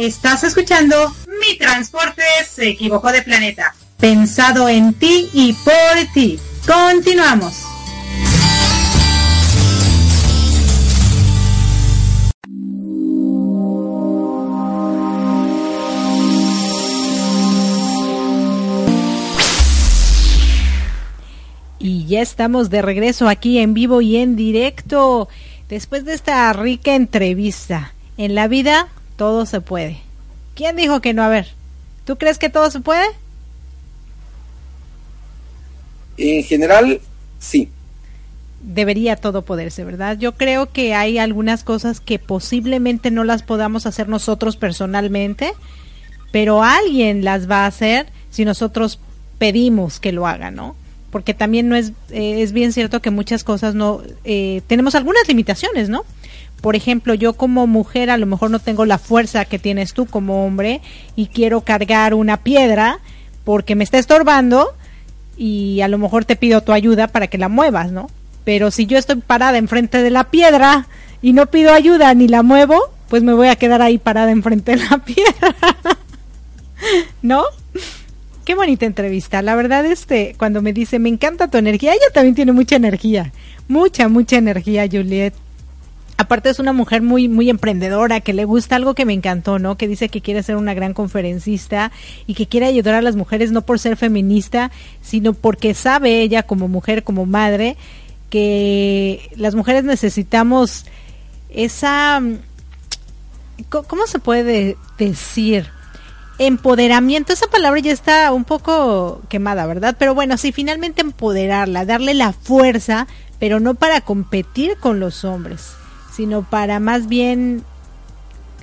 [0.01, 3.75] Estás escuchando Mi Transporte se equivocó de planeta.
[4.01, 5.75] Pensado en ti y por
[6.15, 6.39] ti.
[6.65, 7.65] Continuamos.
[21.81, 25.29] Y ya estamos de regreso aquí en vivo y en directo.
[25.69, 29.99] Después de esta rica entrevista, en la vida todo se puede.
[30.55, 31.25] ¿Quién dijo que no?
[31.25, 31.49] A ver,
[32.05, 33.07] ¿tú crees que todo se puede?
[36.19, 37.01] En general,
[37.39, 37.71] sí.
[38.61, 40.19] Debería todo poderse, ¿verdad?
[40.19, 45.53] Yo creo que hay algunas cosas que posiblemente no las podamos hacer nosotros personalmente,
[46.33, 48.99] pero alguien las va a hacer si nosotros
[49.39, 50.75] pedimos que lo haga, ¿no?
[51.11, 55.27] Porque también no es, eh, es bien cierto que muchas cosas no, eh, tenemos algunas
[55.29, 56.05] limitaciones, ¿no?
[56.61, 60.07] Por ejemplo, yo como mujer a lo mejor no tengo la fuerza que tienes tú
[60.07, 60.81] como hombre
[61.15, 62.99] y quiero cargar una piedra
[63.45, 64.75] porque me está estorbando
[65.39, 68.11] y a lo mejor te pido tu ayuda para que la muevas, ¿no?
[68.45, 70.89] Pero si yo estoy parada enfrente de la piedra
[71.23, 74.73] y no pido ayuda ni la muevo, pues me voy a quedar ahí parada enfrente
[74.73, 75.55] de la piedra.
[77.23, 77.45] ¿No?
[78.45, 79.41] Qué bonita entrevista.
[79.43, 83.33] La verdad, este, cuando me dice, me encanta tu energía, ella también tiene mucha energía.
[83.69, 85.35] Mucha, mucha energía, Juliet.
[86.21, 89.79] Aparte es una mujer muy, muy emprendedora, que le gusta algo que me encantó, ¿no?
[89.79, 91.93] Que dice que quiere ser una gran conferencista
[92.27, 96.43] y que quiere ayudar a las mujeres no por ser feminista, sino porque sabe ella
[96.43, 97.77] como mujer, como madre,
[98.31, 100.87] que las mujeres necesitamos
[101.51, 102.21] esa,
[103.69, 105.69] ¿cómo se puede decir?
[106.41, 109.95] Empoderamiento, esa palabra ya está un poco quemada, ¿verdad?
[109.97, 113.07] Pero bueno, sí, finalmente empoderarla, darle la fuerza,
[113.39, 115.77] pero no para competir con los hombres
[116.19, 117.63] sino para más bien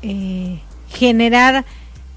[0.02, 1.64] eh, generar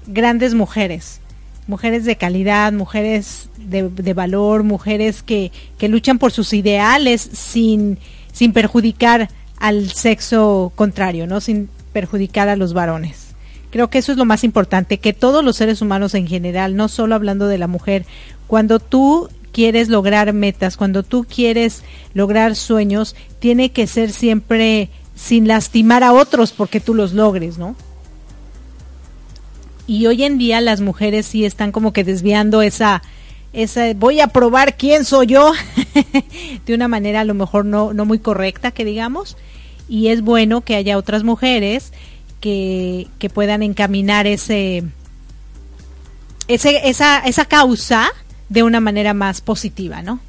[0.05, 1.21] grandes mujeres,
[1.65, 7.99] mujeres de calidad, mujeres de, valor, mujeres que, que, luchan por sus ideales sin,
[8.33, 9.29] sin perjudicar
[9.59, 11.39] al sexo contrario, ¿no?
[11.39, 13.27] Sin perjudicar a los varones.
[13.69, 16.89] Creo que eso es lo más importante, que todos los seres humanos en general, no
[16.89, 18.05] solo hablando de la mujer,
[18.45, 21.83] cuando tú quieres lograr metas, cuando tú quieres
[22.13, 27.75] lograr sueños, tiene que ser siempre sin lastimar a otros porque tú los logres, ¿no?
[29.85, 33.01] Y hoy en día las mujeres sí están como que desviando esa,
[33.51, 35.51] esa voy a probar quién soy yo
[36.65, 39.35] de una manera a lo mejor no, no muy correcta que digamos
[39.89, 41.91] y es bueno que haya otras mujeres
[42.39, 44.83] que, que puedan encaminar ese,
[46.47, 48.11] ese esa, esa causa
[48.47, 50.19] de una manera más positiva, ¿no?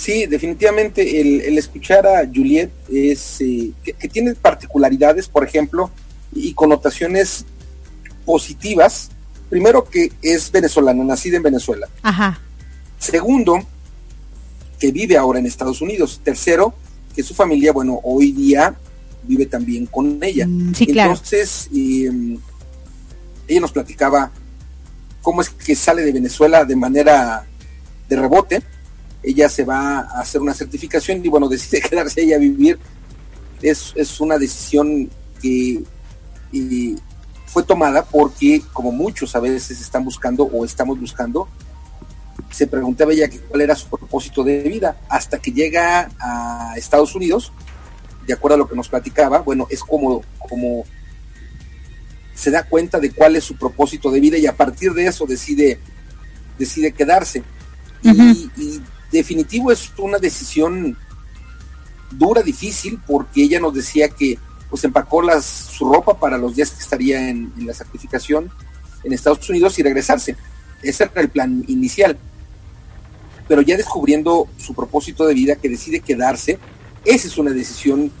[0.00, 5.90] Sí, definitivamente el, escuchar a Juliet es eh, que, tiene particularidades, por ejemplo,
[6.32, 7.44] y connotaciones
[8.24, 9.10] positivas.
[9.50, 11.86] Primero que es venezolana, nacida en Venezuela.
[12.00, 12.40] Ajá.
[12.98, 13.58] Segundo,
[14.78, 16.22] que vive ahora en Estados Unidos.
[16.24, 16.72] Tercero,
[17.14, 18.74] que su familia, bueno, hoy día
[19.24, 20.46] vive también con ella.
[20.46, 21.10] Mm, sí, claro.
[21.10, 22.38] Entonces, em,
[23.46, 24.32] ella nos platicaba
[25.20, 27.44] cómo es que sale de Venezuela de manera
[28.08, 28.62] de rebote
[29.22, 32.78] ella se va a hacer una certificación y bueno, decide quedarse ella a vivir.
[33.62, 35.10] Es, es una decisión
[35.40, 35.82] que
[37.46, 41.48] fue tomada porque, como muchos a veces están buscando o estamos buscando,
[42.50, 47.52] se preguntaba ella cuál era su propósito de vida hasta que llega a Estados Unidos,
[48.26, 50.84] de acuerdo a lo que nos platicaba, bueno, es como, como
[52.34, 55.26] se da cuenta de cuál es su propósito de vida y a partir de eso
[55.26, 55.78] decide,
[56.58, 57.42] decide quedarse.
[58.02, 58.80] y
[59.10, 60.96] definitivo es una decisión
[62.10, 64.38] dura, difícil, porque ella nos decía que
[64.68, 68.50] pues empacó su ropa para los días que estaría en, la certificación
[69.02, 70.36] en Estados Unidos y regresarse.
[70.82, 72.16] Ese era el plan inicial.
[73.48, 76.58] Pero ya descubriendo su propósito de vida, que decide quedarse,
[77.04, 78.12] esa es una decisión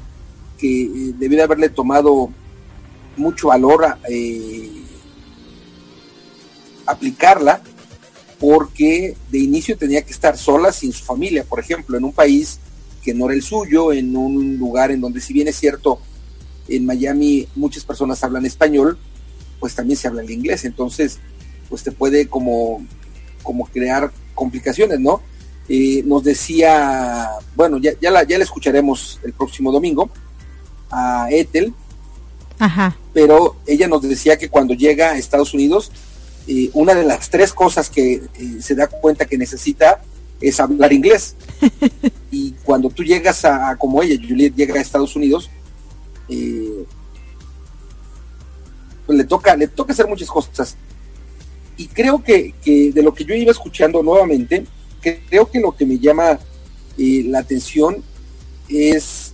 [0.58, 2.30] que eh, debió de haberle tomado
[3.16, 4.82] mucho valor a, eh,
[6.86, 7.62] aplicarla
[8.40, 12.58] porque de inicio tenía que estar sola sin su familia, por ejemplo, en un país
[13.04, 16.00] que no era el suyo, en un lugar en donde si bien es cierto,
[16.66, 18.98] en Miami muchas personas hablan español,
[19.58, 21.18] pues también se habla el inglés, entonces
[21.68, 22.84] pues te puede como,
[23.42, 25.20] como crear complicaciones, ¿no?
[25.68, 30.10] Eh, nos decía, bueno, ya, ya, la, ya la escucharemos el próximo domingo
[30.90, 31.74] a Ethel,
[32.58, 32.96] Ajá.
[33.12, 35.92] pero ella nos decía que cuando llega a Estados Unidos,
[36.72, 38.22] una de las tres cosas que eh,
[38.60, 40.02] se da cuenta que necesita
[40.40, 41.36] es hablar inglés.
[42.30, 45.50] y cuando tú llegas a, como ella, Juliet llega a Estados Unidos,
[46.28, 46.84] eh,
[49.06, 50.76] pues le toca, le toca hacer muchas cosas.
[51.76, 54.66] Y creo que, de lo que yo iba escuchando nuevamente,
[55.00, 56.38] creo que lo que me llama
[56.98, 58.02] eh, la atención
[58.68, 59.29] es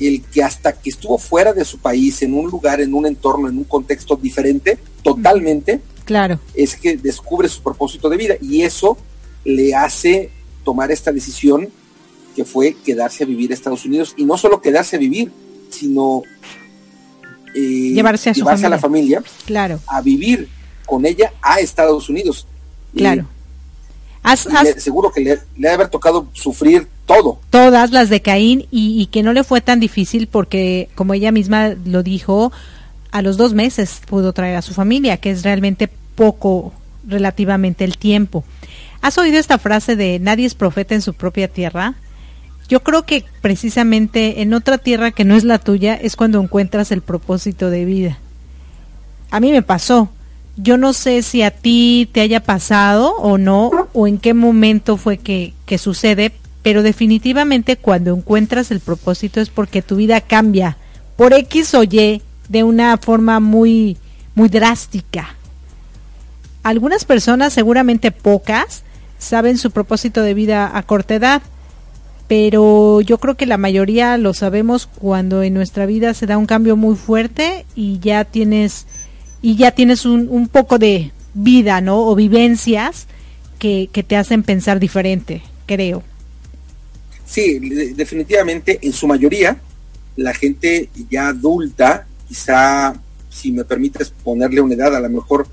[0.00, 3.48] el que hasta que estuvo fuera de su país, en un lugar, en un entorno,
[3.48, 6.38] en un contexto diferente, totalmente, claro.
[6.54, 8.96] es que descubre su propósito de vida y eso
[9.44, 10.30] le hace
[10.64, 11.68] tomar esta decisión
[12.36, 15.32] que fue quedarse a vivir a Estados Unidos y no solo quedarse a vivir,
[15.70, 16.22] sino
[17.54, 19.80] eh, llevarse, a, la familia claro.
[19.86, 20.48] a vivir
[20.86, 22.46] con ella a Estados Unidos.
[22.94, 23.26] Claro.
[24.76, 27.40] seguro que le, le debe haber tocado sufrir todo.
[27.50, 31.74] Todas las de Caín y, que no le fue tan difícil porque, como ella misma
[31.84, 32.52] lo dijo,
[33.10, 36.72] a los dos meses pudo traer a su familia, que es realmente poco
[37.06, 38.44] relativamente el tiempo.
[39.00, 41.94] ¿Has oído esta frase de nadie es profeta en su propia tierra?
[42.68, 46.92] Yo creo que precisamente en otra tierra que no es la tuya es cuando encuentras
[46.92, 48.18] el propósito de vida.
[49.30, 50.10] A mí me pasó.
[50.56, 54.96] Yo no sé si a ti te haya pasado o no, o en qué momento
[54.96, 56.32] fue que, sucede,
[56.68, 60.76] pero definitivamente cuando encuentras el propósito es porque tu vida cambia
[61.16, 63.96] por X o Y de una forma muy,
[64.34, 65.34] muy drástica.
[66.62, 68.82] Algunas personas, seguramente pocas,
[69.16, 71.40] saben su propósito de vida a corta edad,
[72.26, 76.44] pero yo creo que la mayoría lo sabemos cuando en nuestra vida se da un
[76.44, 78.86] cambio muy fuerte y ya tienes
[79.40, 82.06] y ya tienes un, un poco de vida, ¿no?
[82.06, 83.06] O vivencias
[83.58, 86.04] que, que te hacen pensar diferente, creo.
[87.28, 87.58] Sí,
[87.94, 89.60] definitivamente, en su mayoría,
[90.16, 92.94] la gente ya adulta, quizá,
[93.28, 95.46] si me permites ponerle una edad, a lo mejor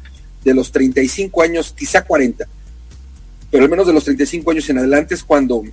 [0.45, 2.47] de los 35 años, quizá 40,
[3.51, 5.63] pero al menos de los 35 años en adelante es cuando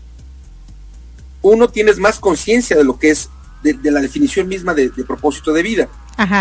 [1.41, 3.29] uno tienes más conciencia de lo que es,
[3.63, 5.89] de, la definición misma de, propósito de vida.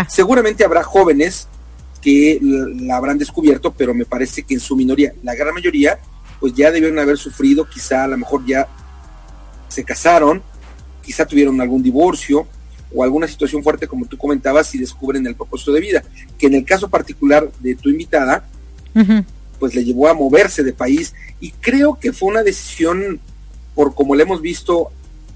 [0.08, 1.46] Seguramente habrá jóvenes
[2.00, 6.00] que la habrán descubierto, pero me parece que en su minoría, la gran mayoría,
[6.40, 8.66] pues ya debieron haber sufrido, quizá a lo mejor ya
[9.72, 10.42] se casaron,
[11.02, 12.46] quizá tuvieron algún divorcio
[12.94, 16.02] o alguna situación fuerte como tú comentabas y descubren el propósito de vida,
[16.38, 18.44] que en el caso particular de tu invitada,
[19.58, 23.20] pues le llevó a moverse de país y creo que fue una decisión,
[23.74, 24.90] por como le hemos visto,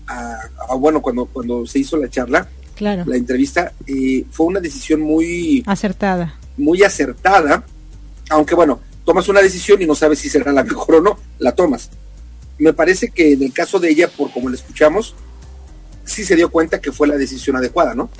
[0.06, 0.38] a,
[0.78, 3.04] bueno, cuando, cuando se hizo la charla, claro.
[3.06, 7.64] la entrevista, eh, fue una decisión muy acertada muy acertada,
[8.30, 11.52] aunque bueno, tomas una decisión y no sabes si será la mejor o no, la
[11.52, 11.90] tomas.
[12.58, 15.14] Me parece que en el caso de ella, por como la escuchamos,
[16.04, 18.10] sí se dio cuenta que fue la decisión adecuada, ¿no?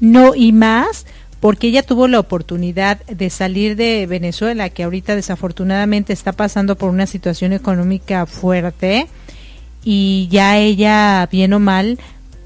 [0.00, 1.06] No, y más
[1.40, 6.90] porque ella tuvo la oportunidad de salir de Venezuela, que ahorita desafortunadamente está pasando por
[6.90, 9.06] una situación económica fuerte,
[9.84, 11.98] y ya ella, bien o mal,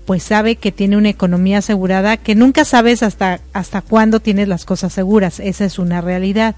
[0.05, 4.65] pues sabe que tiene una economía asegurada, que nunca sabes hasta, hasta cuándo tienes las
[4.65, 6.57] cosas seguras, esa es una realidad.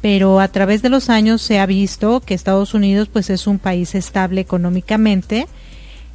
[0.00, 3.58] Pero a través de los años se ha visto que Estados Unidos pues es un
[3.58, 5.46] país estable económicamente,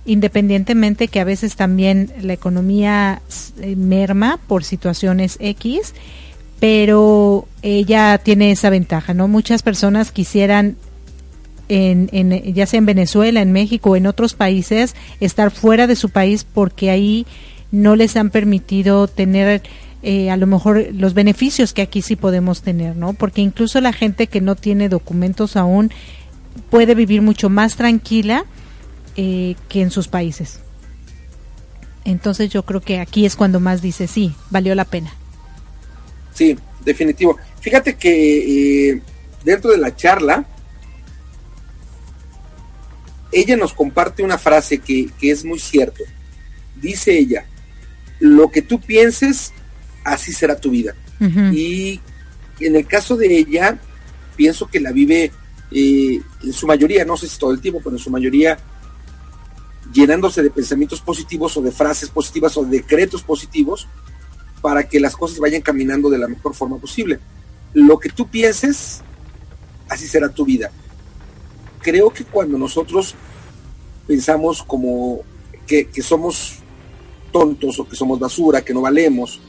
[0.06, 3.22] independientemente que a veces también la economía
[3.60, 5.94] eh, merma por situaciones X,
[6.60, 9.28] pero ella tiene esa ventaja, ¿no?
[9.28, 10.78] Muchas personas quisieran
[11.68, 16.10] en, ya sea en Venezuela, en México o en otros países, estar fuera de su
[16.10, 17.26] país porque ahí
[17.72, 19.64] no les han permitido tener
[20.04, 23.14] eh, a lo mejor los beneficios que aquí sí podemos tener, ¿no?
[23.14, 25.92] Porque incluso la gente que no tiene documentos aún
[26.70, 28.46] puede vivir mucho más tranquila
[29.16, 30.60] eh, que en sus países.
[32.04, 35.14] Entonces yo creo que aquí es cuando más dice, sí, valió la pena.
[36.34, 37.38] Sí, definitivo.
[37.60, 39.02] Fíjate que eh,
[39.44, 40.46] dentro de la charla,
[43.32, 46.04] ella nos comparte una frase que, es muy cierto.
[46.76, 47.46] Dice ella,
[48.20, 49.54] lo que tú pienses,
[50.04, 50.96] así será tu vida.
[51.54, 52.00] Y
[52.60, 53.80] en el caso de ella,
[54.36, 55.32] pienso que la vive
[55.72, 58.58] eh, en su mayoría, no sé si todo el tiempo, pero en su mayoría
[59.94, 63.88] llenándose de pensamientos positivos o de frases positivas o de decretos positivos
[64.62, 67.20] para que las cosas vayan caminando de la mejor forma posible.
[67.74, 69.02] Lo que tú pienses,
[69.90, 70.72] así será tu vida
[71.82, 73.16] creo que cuando nosotros
[74.08, 75.22] pensamos como
[75.68, 76.60] que, somos
[77.32, 79.40] tontos o que somos basura, que no valemos,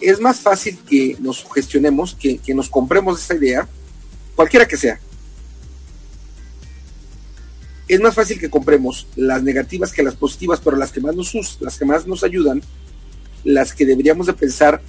[0.00, 3.68] es más fácil que nos gestionemos, que, nos compremos esa idea,
[4.34, 5.00] cualquiera que sea.
[7.88, 11.58] Es más fácil que compremos las negativas que las positivas, pero las que más nos,
[11.60, 12.62] las que más nos ayudan,
[13.44, 14.82] las que deberíamos de pensar,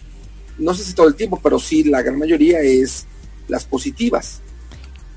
[0.58, 3.06] no sé si todo el tiempo, pero sí la gran mayoría es
[3.48, 4.42] las positivas.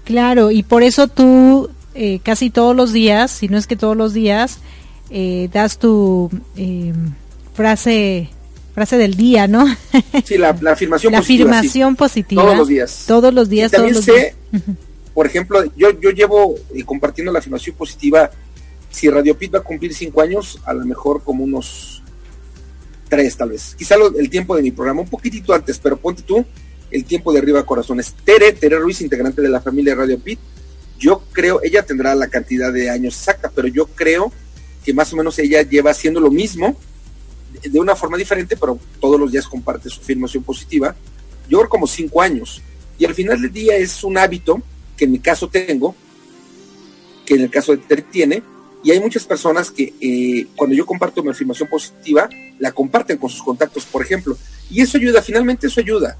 [0.04, 3.96] Claro, y por eso tú eh, casi todos los días, si no es que todos
[3.96, 4.58] los días,
[5.10, 6.92] eh, das tu eh,
[7.54, 8.30] frase
[8.74, 9.66] frase del día, ¿no?
[10.24, 11.50] Sí, la, afirmación la positiva.
[11.50, 12.42] afirmación positiva.
[12.42, 13.04] Todos los días.
[13.06, 13.70] Todos los días.
[13.70, 14.34] también sé,
[15.14, 16.54] por ejemplo, yo, yo llevo
[16.84, 18.30] compartiendo la afirmación positiva,
[18.90, 22.02] si Radio Pit va a cumplir cinco años, a lo mejor como unos
[23.08, 23.74] tres tal vez.
[23.76, 26.44] Quizá el tiempo de mi programa, un poquitito antes, pero ponte tú,
[26.90, 28.14] el tiempo de arriba corazones.
[28.24, 30.38] Tere, Tere Ruiz, integrante de la familia Radio Pit,
[30.98, 34.32] yo creo, ella tendrá la cantidad de años exacta, pero yo creo
[34.84, 36.76] que más o menos ella lleva haciendo lo mismo
[37.62, 40.94] de una forma diferente, pero todos los días comparte su afirmación positiva.
[41.48, 42.62] Yo creo como cinco años.
[42.98, 44.62] Y al final del día es un hábito
[44.96, 45.94] que en mi caso tengo,
[47.24, 48.42] que en el caso de Tere tiene,
[48.82, 52.28] y hay muchas personas que eh, cuando yo comparto mi afirmación positiva,
[52.58, 54.36] la comparten con sus contactos, por ejemplo.
[54.70, 56.16] Y eso ayuda, finalmente eso ayuda.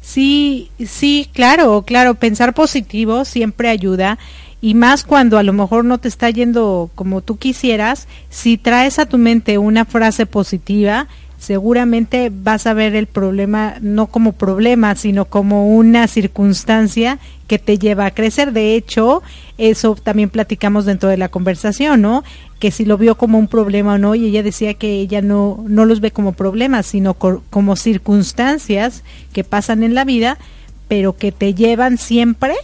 [0.00, 4.18] Sí, sí, claro, claro, pensar positivo siempre ayuda
[4.62, 9.00] y más cuando a lo mejor no te está yendo como tú quisieras, si traes
[9.00, 14.94] a tu mente una frase positiva, seguramente vas a ver el problema no como problema,
[14.94, 18.52] sino como una circunstancia que te lleva a crecer.
[18.52, 19.24] De hecho,
[19.58, 22.22] eso también platicamos dentro de la conversación, ¿no?
[22.60, 25.64] Que si lo vio como un problema o no, y ella decía que ella no,
[25.66, 29.02] no los ve como problemas, sino como circunstancias
[29.32, 30.38] que pasan en la vida,
[30.86, 32.54] pero que te llevan siempre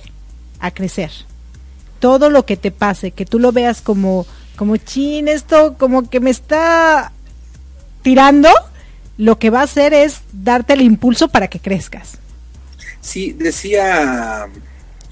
[0.60, 1.10] a crecer.
[1.98, 4.26] Todo lo que te pase, que tú lo veas como,
[4.56, 7.12] como chin, esto como que me está
[8.02, 8.48] tirando,
[9.16, 12.18] lo que va a hacer es darte el impulso para que crezcas.
[13.00, 14.48] Sí, decía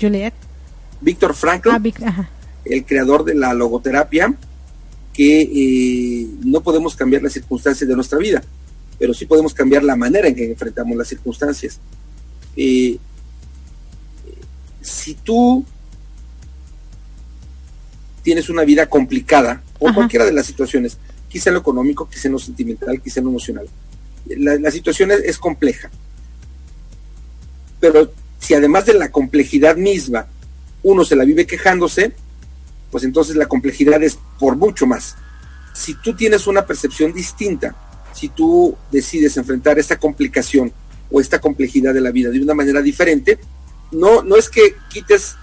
[0.00, 0.34] Juliet.
[1.00, 2.28] Víctor Frankl, ah,
[2.64, 4.34] el creador de la logoterapia,
[5.12, 8.42] que eh, no podemos cambiar las circunstancias de nuestra vida,
[8.98, 11.78] pero sí podemos cambiar la manera en que enfrentamos las circunstancias.
[12.56, 12.98] Eh,
[14.80, 15.64] si tú
[18.26, 20.98] tienes una vida complicada, o cualquiera de las situaciones,
[21.28, 23.68] quizá en lo económico, quizá en lo sentimental, quizá en lo emocional.
[24.26, 25.92] La, situación es, compleja.
[27.78, 30.26] Pero si además de la complejidad misma
[30.82, 32.14] uno se la vive quejándose,
[32.90, 35.14] pues entonces la complejidad es por mucho más.
[35.72, 37.76] Si tú tienes una percepción distinta,
[38.12, 40.72] si tú decides enfrentar esta complicación
[41.12, 43.38] o esta complejidad de la vida de una manera diferente,
[43.92, 45.36] no, no es que quites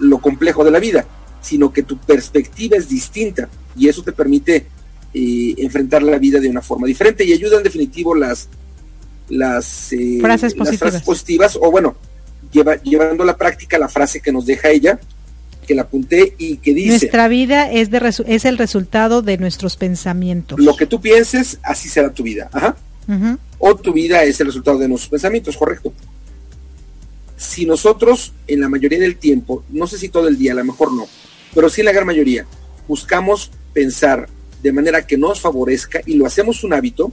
[0.00, 1.06] lo complejo de la vida,
[1.46, 4.66] sino que tu perspectiva es distinta y eso te permite
[5.14, 8.48] eh, enfrentar la vida de una forma diferente y ayuda en definitivo las
[9.28, 11.56] las, eh, frases, positivas.
[11.60, 11.96] o bueno
[12.52, 14.98] lleva, llevando a la práctica la frase que nos deja ella
[15.66, 19.76] que la apunté y que dice nuestra vida es de es el resultado de nuestros
[19.76, 22.76] pensamientos lo que tú pienses así será tu vida Ajá.
[23.58, 25.92] o tu vida es el resultado de nuestros pensamientos correcto
[27.36, 30.64] si nosotros en la mayoría del tiempo no sé si todo el día a lo
[30.64, 31.06] mejor no
[31.56, 32.44] pero sí la gran mayoría
[32.86, 34.28] buscamos pensar
[34.62, 37.12] de manera que nos favorezca y lo hacemos un hábito,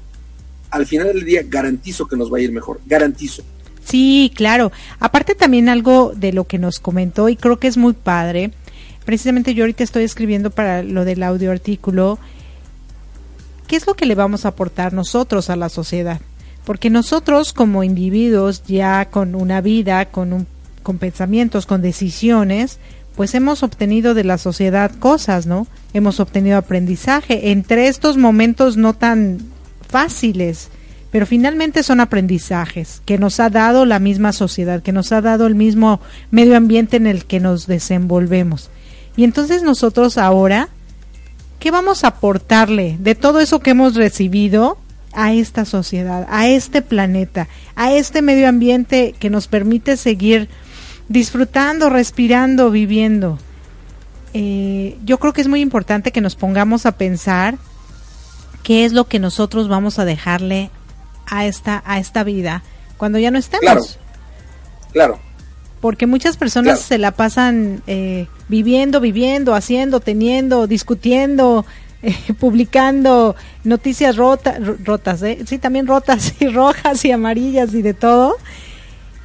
[0.70, 3.42] al final del día garantizo que nos va a ir mejor, garantizo.
[3.86, 4.74] Sí, claro.
[5.00, 8.52] Aparte también algo de lo que nos comentó y creo que es muy padre.
[9.06, 12.20] Precisamente yo ahorita estoy escribiendo para lo del audio artículo.
[13.68, 16.20] ¿Qué es lo que le vamos a aportar nosotros a la sociedad?
[16.66, 20.48] Porque nosotros como individuos ya con una vida, con un,
[20.82, 22.80] con pensamientos, con decisiones,
[23.16, 25.68] pues hemos obtenido de la sociedad cosas, ¿no?
[25.94, 29.40] Hemos obtenido aprendizaje entre estos momentos no tan
[29.88, 30.70] fáciles,
[31.12, 35.46] pero finalmente son aprendizajes que nos ha dado la misma sociedad, que nos ha dado
[35.46, 36.02] el mismo
[36.32, 38.72] medio ambiente en el que nos desenvolvemos.
[39.16, 40.70] Y entonces nosotros ahora,
[41.60, 44.78] ¿qué vamos a aportarle de todo eso que hemos recibido
[45.14, 50.50] a esta sociedad, a este planeta, a este medio ambiente que nos permite seguir
[51.14, 53.38] disfrutando, respirando, viviendo.
[54.34, 57.60] Eh, yo creo que es muy importante que nos pongamos a pensar
[58.64, 60.72] qué es lo que nosotros vamos a dejarle
[61.28, 62.64] a esta, a esta vida
[62.98, 63.62] cuando ya no estemos.
[63.62, 63.84] Claro,
[64.92, 65.20] claro.
[65.82, 71.64] Porque muchas personas se la pasan eh, viviendo, viviendo, haciendo, teniendo, discutiendo,
[72.02, 78.36] eh, publicando noticias rotas, rotas, sí, también rotas y rojas y amarillas y de todo.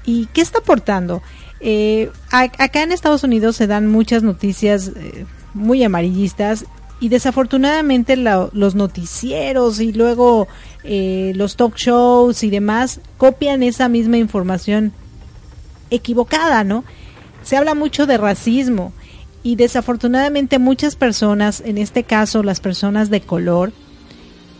[0.05, 1.23] ¿Y qué está aportando?
[1.61, 6.67] Eh, acá en Estados Unidos se dan muchas noticias eh, muy amarillistas
[7.01, 10.49] y desafortunadamente los noticieros y luego
[10.85, 14.93] eh, los talk shows y demás copian esa misma información
[15.91, 16.85] equivocada, ¿no?
[17.45, 18.93] Se habla mucho de racismo
[19.43, 23.73] y desafortunadamente muchas personas, en este caso las personas de color,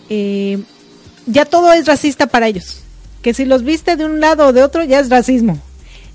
[0.09, 2.83] ya todo es racista para ellos.
[3.21, 5.61] Que si los viste de un lado o de otro ya es racismo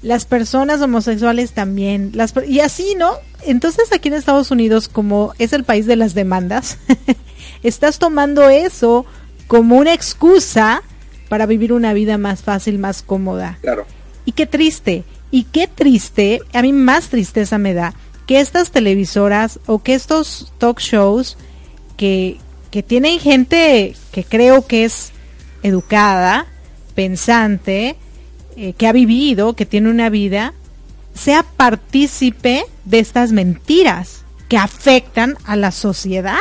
[0.03, 3.13] las personas homosexuales también, las, y así, ¿no?
[3.45, 6.77] Entonces aquí en Estados Unidos, como es el país de las demandas,
[7.63, 9.05] estás tomando eso
[9.47, 10.83] como una excusa
[11.29, 13.57] para vivir una vida más fácil, más cómoda.
[13.61, 13.85] Claro.
[14.25, 17.93] Y qué triste, y qué triste, a mí más tristeza me da
[18.27, 21.37] que estas televisoras o que estos talk shows
[21.97, 22.37] que,
[22.71, 25.11] que tienen gente que creo que es
[25.63, 26.45] educada,
[26.93, 27.95] pensante,
[28.57, 30.53] eh, que ha vivido, que tiene una vida,
[31.13, 36.39] sea partícipe de estas mentiras que afectan a la sociedad.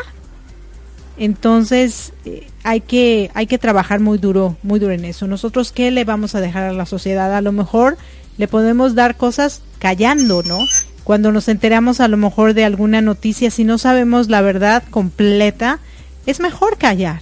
[1.19, 5.27] Entonces eh, hay que hay que trabajar muy duro, muy duro en eso.
[5.27, 7.35] Nosotros qué le vamos a dejar a la sociedad?
[7.35, 7.99] A lo mejor
[8.39, 10.59] le podemos dar cosas callando, ¿no?
[11.05, 15.81] Cuando nos enteramos a lo mejor de alguna noticia, si no sabemos la verdad completa,
[16.27, 17.21] es mejor callar.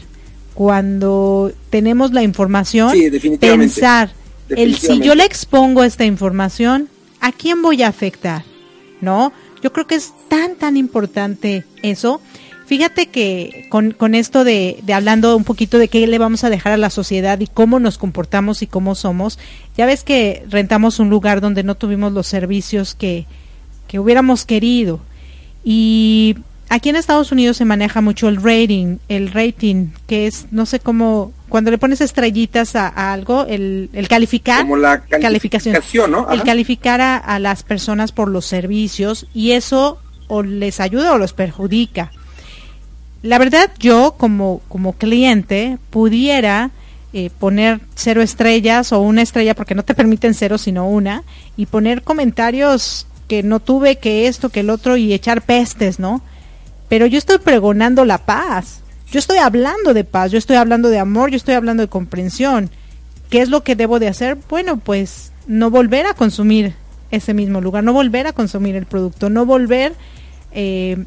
[0.55, 2.93] Cuando tenemos la información,
[3.41, 4.11] pensar
[4.57, 6.89] el si yo le expongo esta información,
[7.21, 8.45] ¿a quién voy a afectar?
[9.01, 9.33] ¿No?
[9.63, 12.21] Yo creo que es tan, tan importante eso.
[12.67, 16.51] Fíjate que con, con esto de, de, hablando un poquito de qué le vamos a
[16.51, 19.39] dejar a la sociedad y cómo nos comportamos y cómo somos,
[19.77, 23.27] ya ves que rentamos un lugar donde no tuvimos los servicios que,
[23.89, 25.01] que hubiéramos querido.
[25.65, 26.37] Y
[26.71, 30.81] aquí en Estados Unidos se maneja mucho el rating, el rating, que es, no sé
[30.81, 34.63] cómo, cuando le pones estrellitas a, algo, el, el, calificar.
[34.63, 35.77] Como la calificación,
[36.09, 36.31] ¿no?
[36.31, 39.99] El calificar a, a las personas por los servicios y eso
[40.29, 42.11] o les ayuda o los perjudica
[43.23, 46.71] la verdad yo como, como cliente pudiera
[47.13, 51.25] eh, poner cero estrellas o una estrella porque no te permiten cero sino una
[51.57, 56.23] y poner comentarios que no tuve que esto que el otro y echar pestes no
[56.91, 60.99] pero yo estoy pregonando la paz yo estoy hablando de paz yo estoy hablando de
[60.99, 62.69] amor yo estoy hablando de comprensión
[63.31, 66.75] qué es lo que debo de hacer bueno pues no volver a consumir
[67.11, 69.95] ese mismo lugar no volver a consumir el producto no volver
[70.53, 71.03] eh,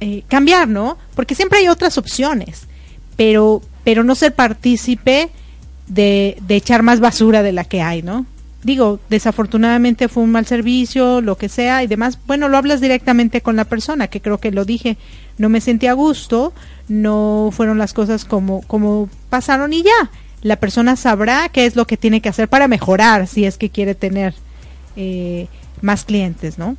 [0.00, 0.98] eh, cambiar, ¿no?
[1.14, 2.66] Porque siempre hay otras opciones,
[3.16, 5.30] pero, pero no ser partícipe
[5.86, 8.26] de, de echar más basura de la que hay, ¿no?
[8.66, 12.18] Digo, desafortunadamente fue un mal servicio, lo que sea y demás.
[12.26, 14.96] Bueno, lo hablas directamente con la persona, que creo que lo dije,
[15.38, 16.52] no me sentí a gusto,
[16.88, 20.10] no fueron las cosas como, como pasaron y ya.
[20.42, 23.70] La persona sabrá qué es lo que tiene que hacer para mejorar si es que
[23.70, 24.34] quiere tener
[24.96, 25.46] eh,
[25.80, 26.76] más clientes, ¿no?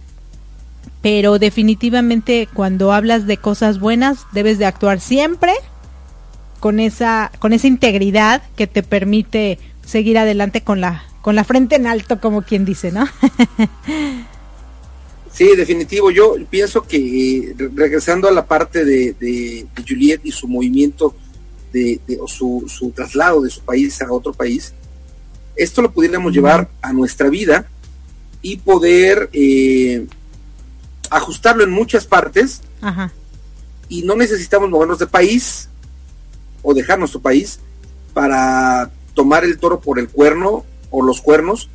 [1.01, 5.53] pero definitivamente cuando hablas de cosas buenas debes de actuar siempre
[6.59, 11.75] con esa con esa integridad que te permite seguir adelante con la con la frente
[11.75, 13.05] en alto como quien dice, ¿no?
[15.33, 16.09] sí, definitivo.
[16.09, 21.13] Yo pienso que regresando a la parte de, de, Juliet y su movimiento
[21.73, 24.71] de, o su, su, traslado de su país a otro país,
[25.57, 27.67] esto lo pudiéramos llevar a nuestra vida
[28.41, 30.07] y poder eh,
[31.09, 32.61] ajustarlo en muchas partes
[33.89, 35.67] y no necesitamos movernos de país
[36.61, 37.59] o dejar nuestro país
[38.13, 41.69] para tomar el toro por el cuerno o los cuernos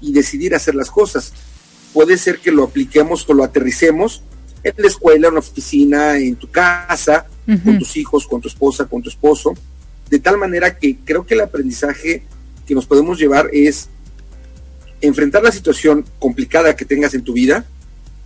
[0.00, 1.32] y decidir hacer las cosas.
[1.92, 4.22] Puede ser que lo apliquemos o lo aterricemos
[4.62, 7.26] en la escuela, en la oficina, en tu casa,
[7.64, 9.54] con tus hijos, con tu esposa, con tu esposo,
[10.08, 12.22] de tal manera que creo que el aprendizaje
[12.66, 13.88] que nos podemos llevar es
[15.00, 17.66] enfrentar la situación complicada que tengas en tu vida,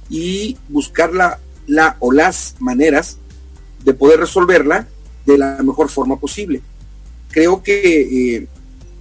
[0.09, 3.19] y buscar la, la o las maneras
[3.85, 4.87] de poder resolverla
[5.27, 6.61] de la mejor forma posible.
[7.31, 8.47] Creo que eh,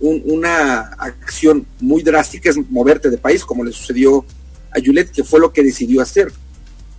[0.03, 4.25] una acción muy drástica es moverte de país, como le sucedió
[4.71, 6.31] a Juliet, que fue lo que decidió hacer.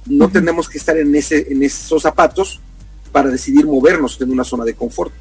[0.07, 2.61] No tenemos que estar en, ese, en esos zapatos
[3.13, 5.13] para decidir movernos en una zona de confort,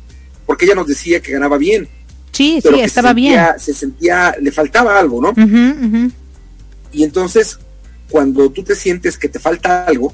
[0.45, 1.87] porque ella nos decía que ganaba bien.
[2.31, 3.39] Sí, sí, estaba bien.
[3.57, 5.33] Se sentía, le faltaba algo, ¿no?
[6.91, 7.59] Y entonces
[8.09, 10.13] cuando tú te sientes que te falta algo,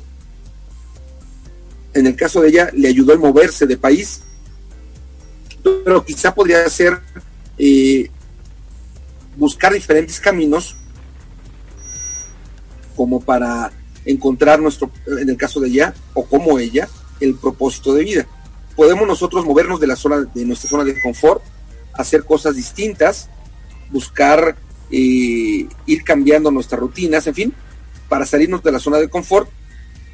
[1.93, 4.21] en el caso de ella le ayudó a moverse de país,
[5.83, 6.99] pero quizá podría ser
[7.59, 8.09] eh,
[9.37, 10.75] buscar diferentes caminos
[12.95, 13.71] como para
[14.05, 16.89] encontrar nuestro, en el caso de ella, o como ella,
[17.19, 18.27] el propósito de vida.
[18.75, 21.43] Podemos nosotros movernos de la zona, de nuestra zona de confort,
[21.93, 23.29] hacer cosas distintas,
[23.91, 24.57] buscar
[24.91, 27.53] eh, ir cambiando nuestras rutinas, en fin,
[28.07, 29.49] para salirnos de la zona de confort.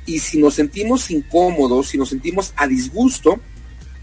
[0.05, 3.39] Y si nos sentimos incómodos, si nos sentimos a disgusto,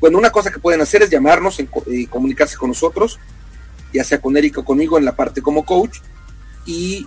[0.02, 3.20] bueno, una cosa que pueden hacer es llamarnos, y comunicarse con nosotros,
[3.94, 5.98] ya sea con Erika o conmigo en la parte como coach,
[6.66, 7.06] y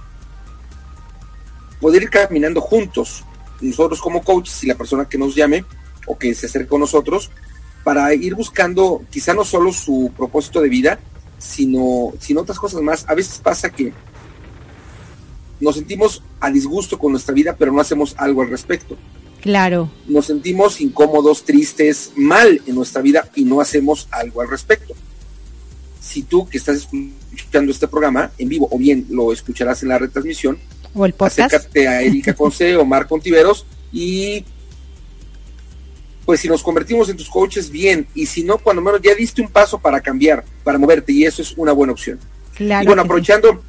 [1.82, 3.26] poder ir caminando juntos,
[3.60, 5.66] nosotros como coaches y la persona que nos llame
[6.08, 7.32] o que se acerque con nosotros,
[7.84, 11.00] para ir buscando quizá no solo su propósito de vida,
[11.38, 13.04] sino, sino otras cosas más.
[13.10, 13.92] A veces pasa que
[15.60, 18.96] nos sentimos a disgusto con nuestra vida, pero no hacemos algo al respecto.
[19.46, 19.92] Claro.
[20.08, 24.96] Nos sentimos incómodos, tristes, mal en nuestra vida y no hacemos algo al respecto.
[26.02, 26.88] Si tú que estás
[27.32, 30.58] escuchando este programa en vivo o bien lo escucharás en la retransmisión,
[30.96, 31.54] o el podcast.
[31.54, 34.44] acércate a Erika Conce o Marco Contiveros y
[36.26, 39.44] pues si nos convertimos en tus coaches, bien, y si no, cuando menos ya diste
[39.44, 42.18] un paso para cambiar, para moverte, y eso es una buena opción.
[42.56, 43.62] Claro y bueno, aprovechando,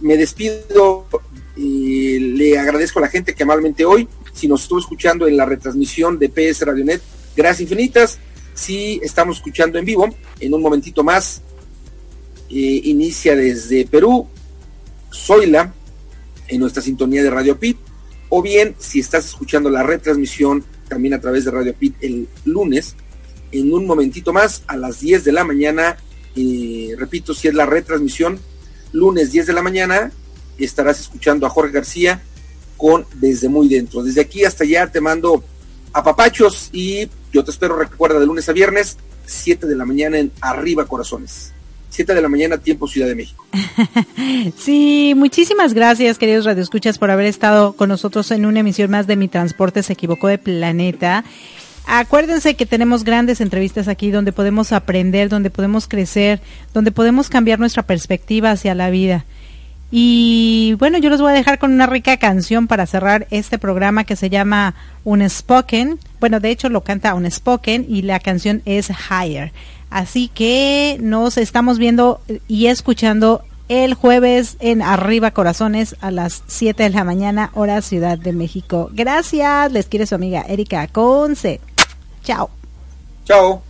[0.00, 1.08] me despido
[1.56, 4.08] y le agradezco a la gente que amablemente hoy,
[4.40, 7.02] si nos estuvo escuchando en la retransmisión de PS Radionet,
[7.36, 8.18] gracias infinitas.
[8.54, 10.08] Si estamos escuchando en vivo,
[10.40, 11.42] en un momentito más,
[12.48, 14.26] eh, inicia desde Perú,
[15.12, 15.74] Zoila,
[16.48, 17.76] en nuestra sintonía de Radio Pit,
[18.30, 22.96] o bien si estás escuchando la retransmisión también a través de Radio Pit el lunes,
[23.52, 25.98] en un momentito más, a las 10 de la mañana,
[26.34, 28.40] eh, repito, si es la retransmisión,
[28.92, 30.12] lunes 10 de la mañana,
[30.58, 32.22] estarás escuchando a Jorge García
[32.80, 34.02] con Desde Muy Dentro.
[34.02, 35.44] Desde aquí hasta allá te mando
[35.92, 40.32] apapachos y yo te espero, recuerda, de lunes a viernes, 7 de la mañana en
[40.40, 41.52] Arriba Corazones.
[41.90, 43.44] 7 de la mañana, tiempo Ciudad de México.
[44.56, 49.16] sí, muchísimas gracias, queridos radioescuchas, por haber estado con nosotros en una emisión más de
[49.16, 51.24] Mi Transporte se equivocó de planeta.
[51.86, 56.40] Acuérdense que tenemos grandes entrevistas aquí donde podemos aprender, donde podemos crecer,
[56.72, 59.26] donde podemos cambiar nuestra perspectiva hacia la vida.
[59.90, 64.04] Y bueno, yo los voy a dejar con una rica canción para cerrar este programa
[64.04, 64.74] que se llama
[65.04, 65.98] Un Spoken.
[66.20, 69.52] Bueno, de hecho lo canta Un Spoken y la canción es Higher.
[69.90, 76.84] Así que nos estamos viendo y escuchando el jueves en Arriba Corazones a las 7
[76.84, 78.90] de la mañana, hora Ciudad de México.
[78.92, 81.60] Gracias, les quiere su amiga Erika Conce.
[82.22, 82.50] Chao.
[83.24, 83.69] Chao.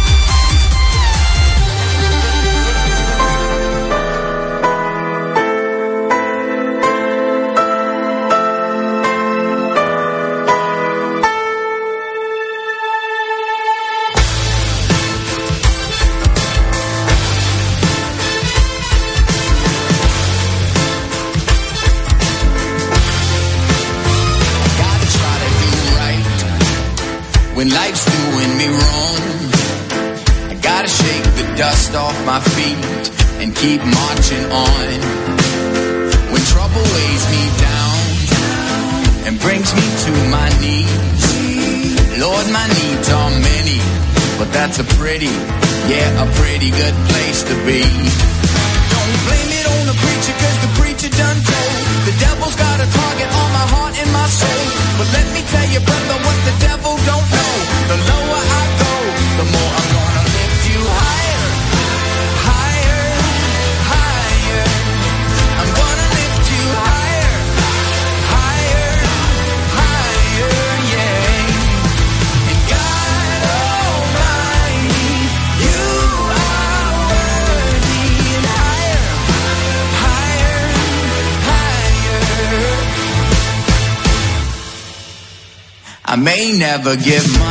[86.77, 87.50] never give my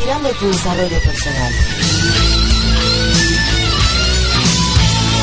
[0.00, 1.89] inspirando tu desarrollo personal.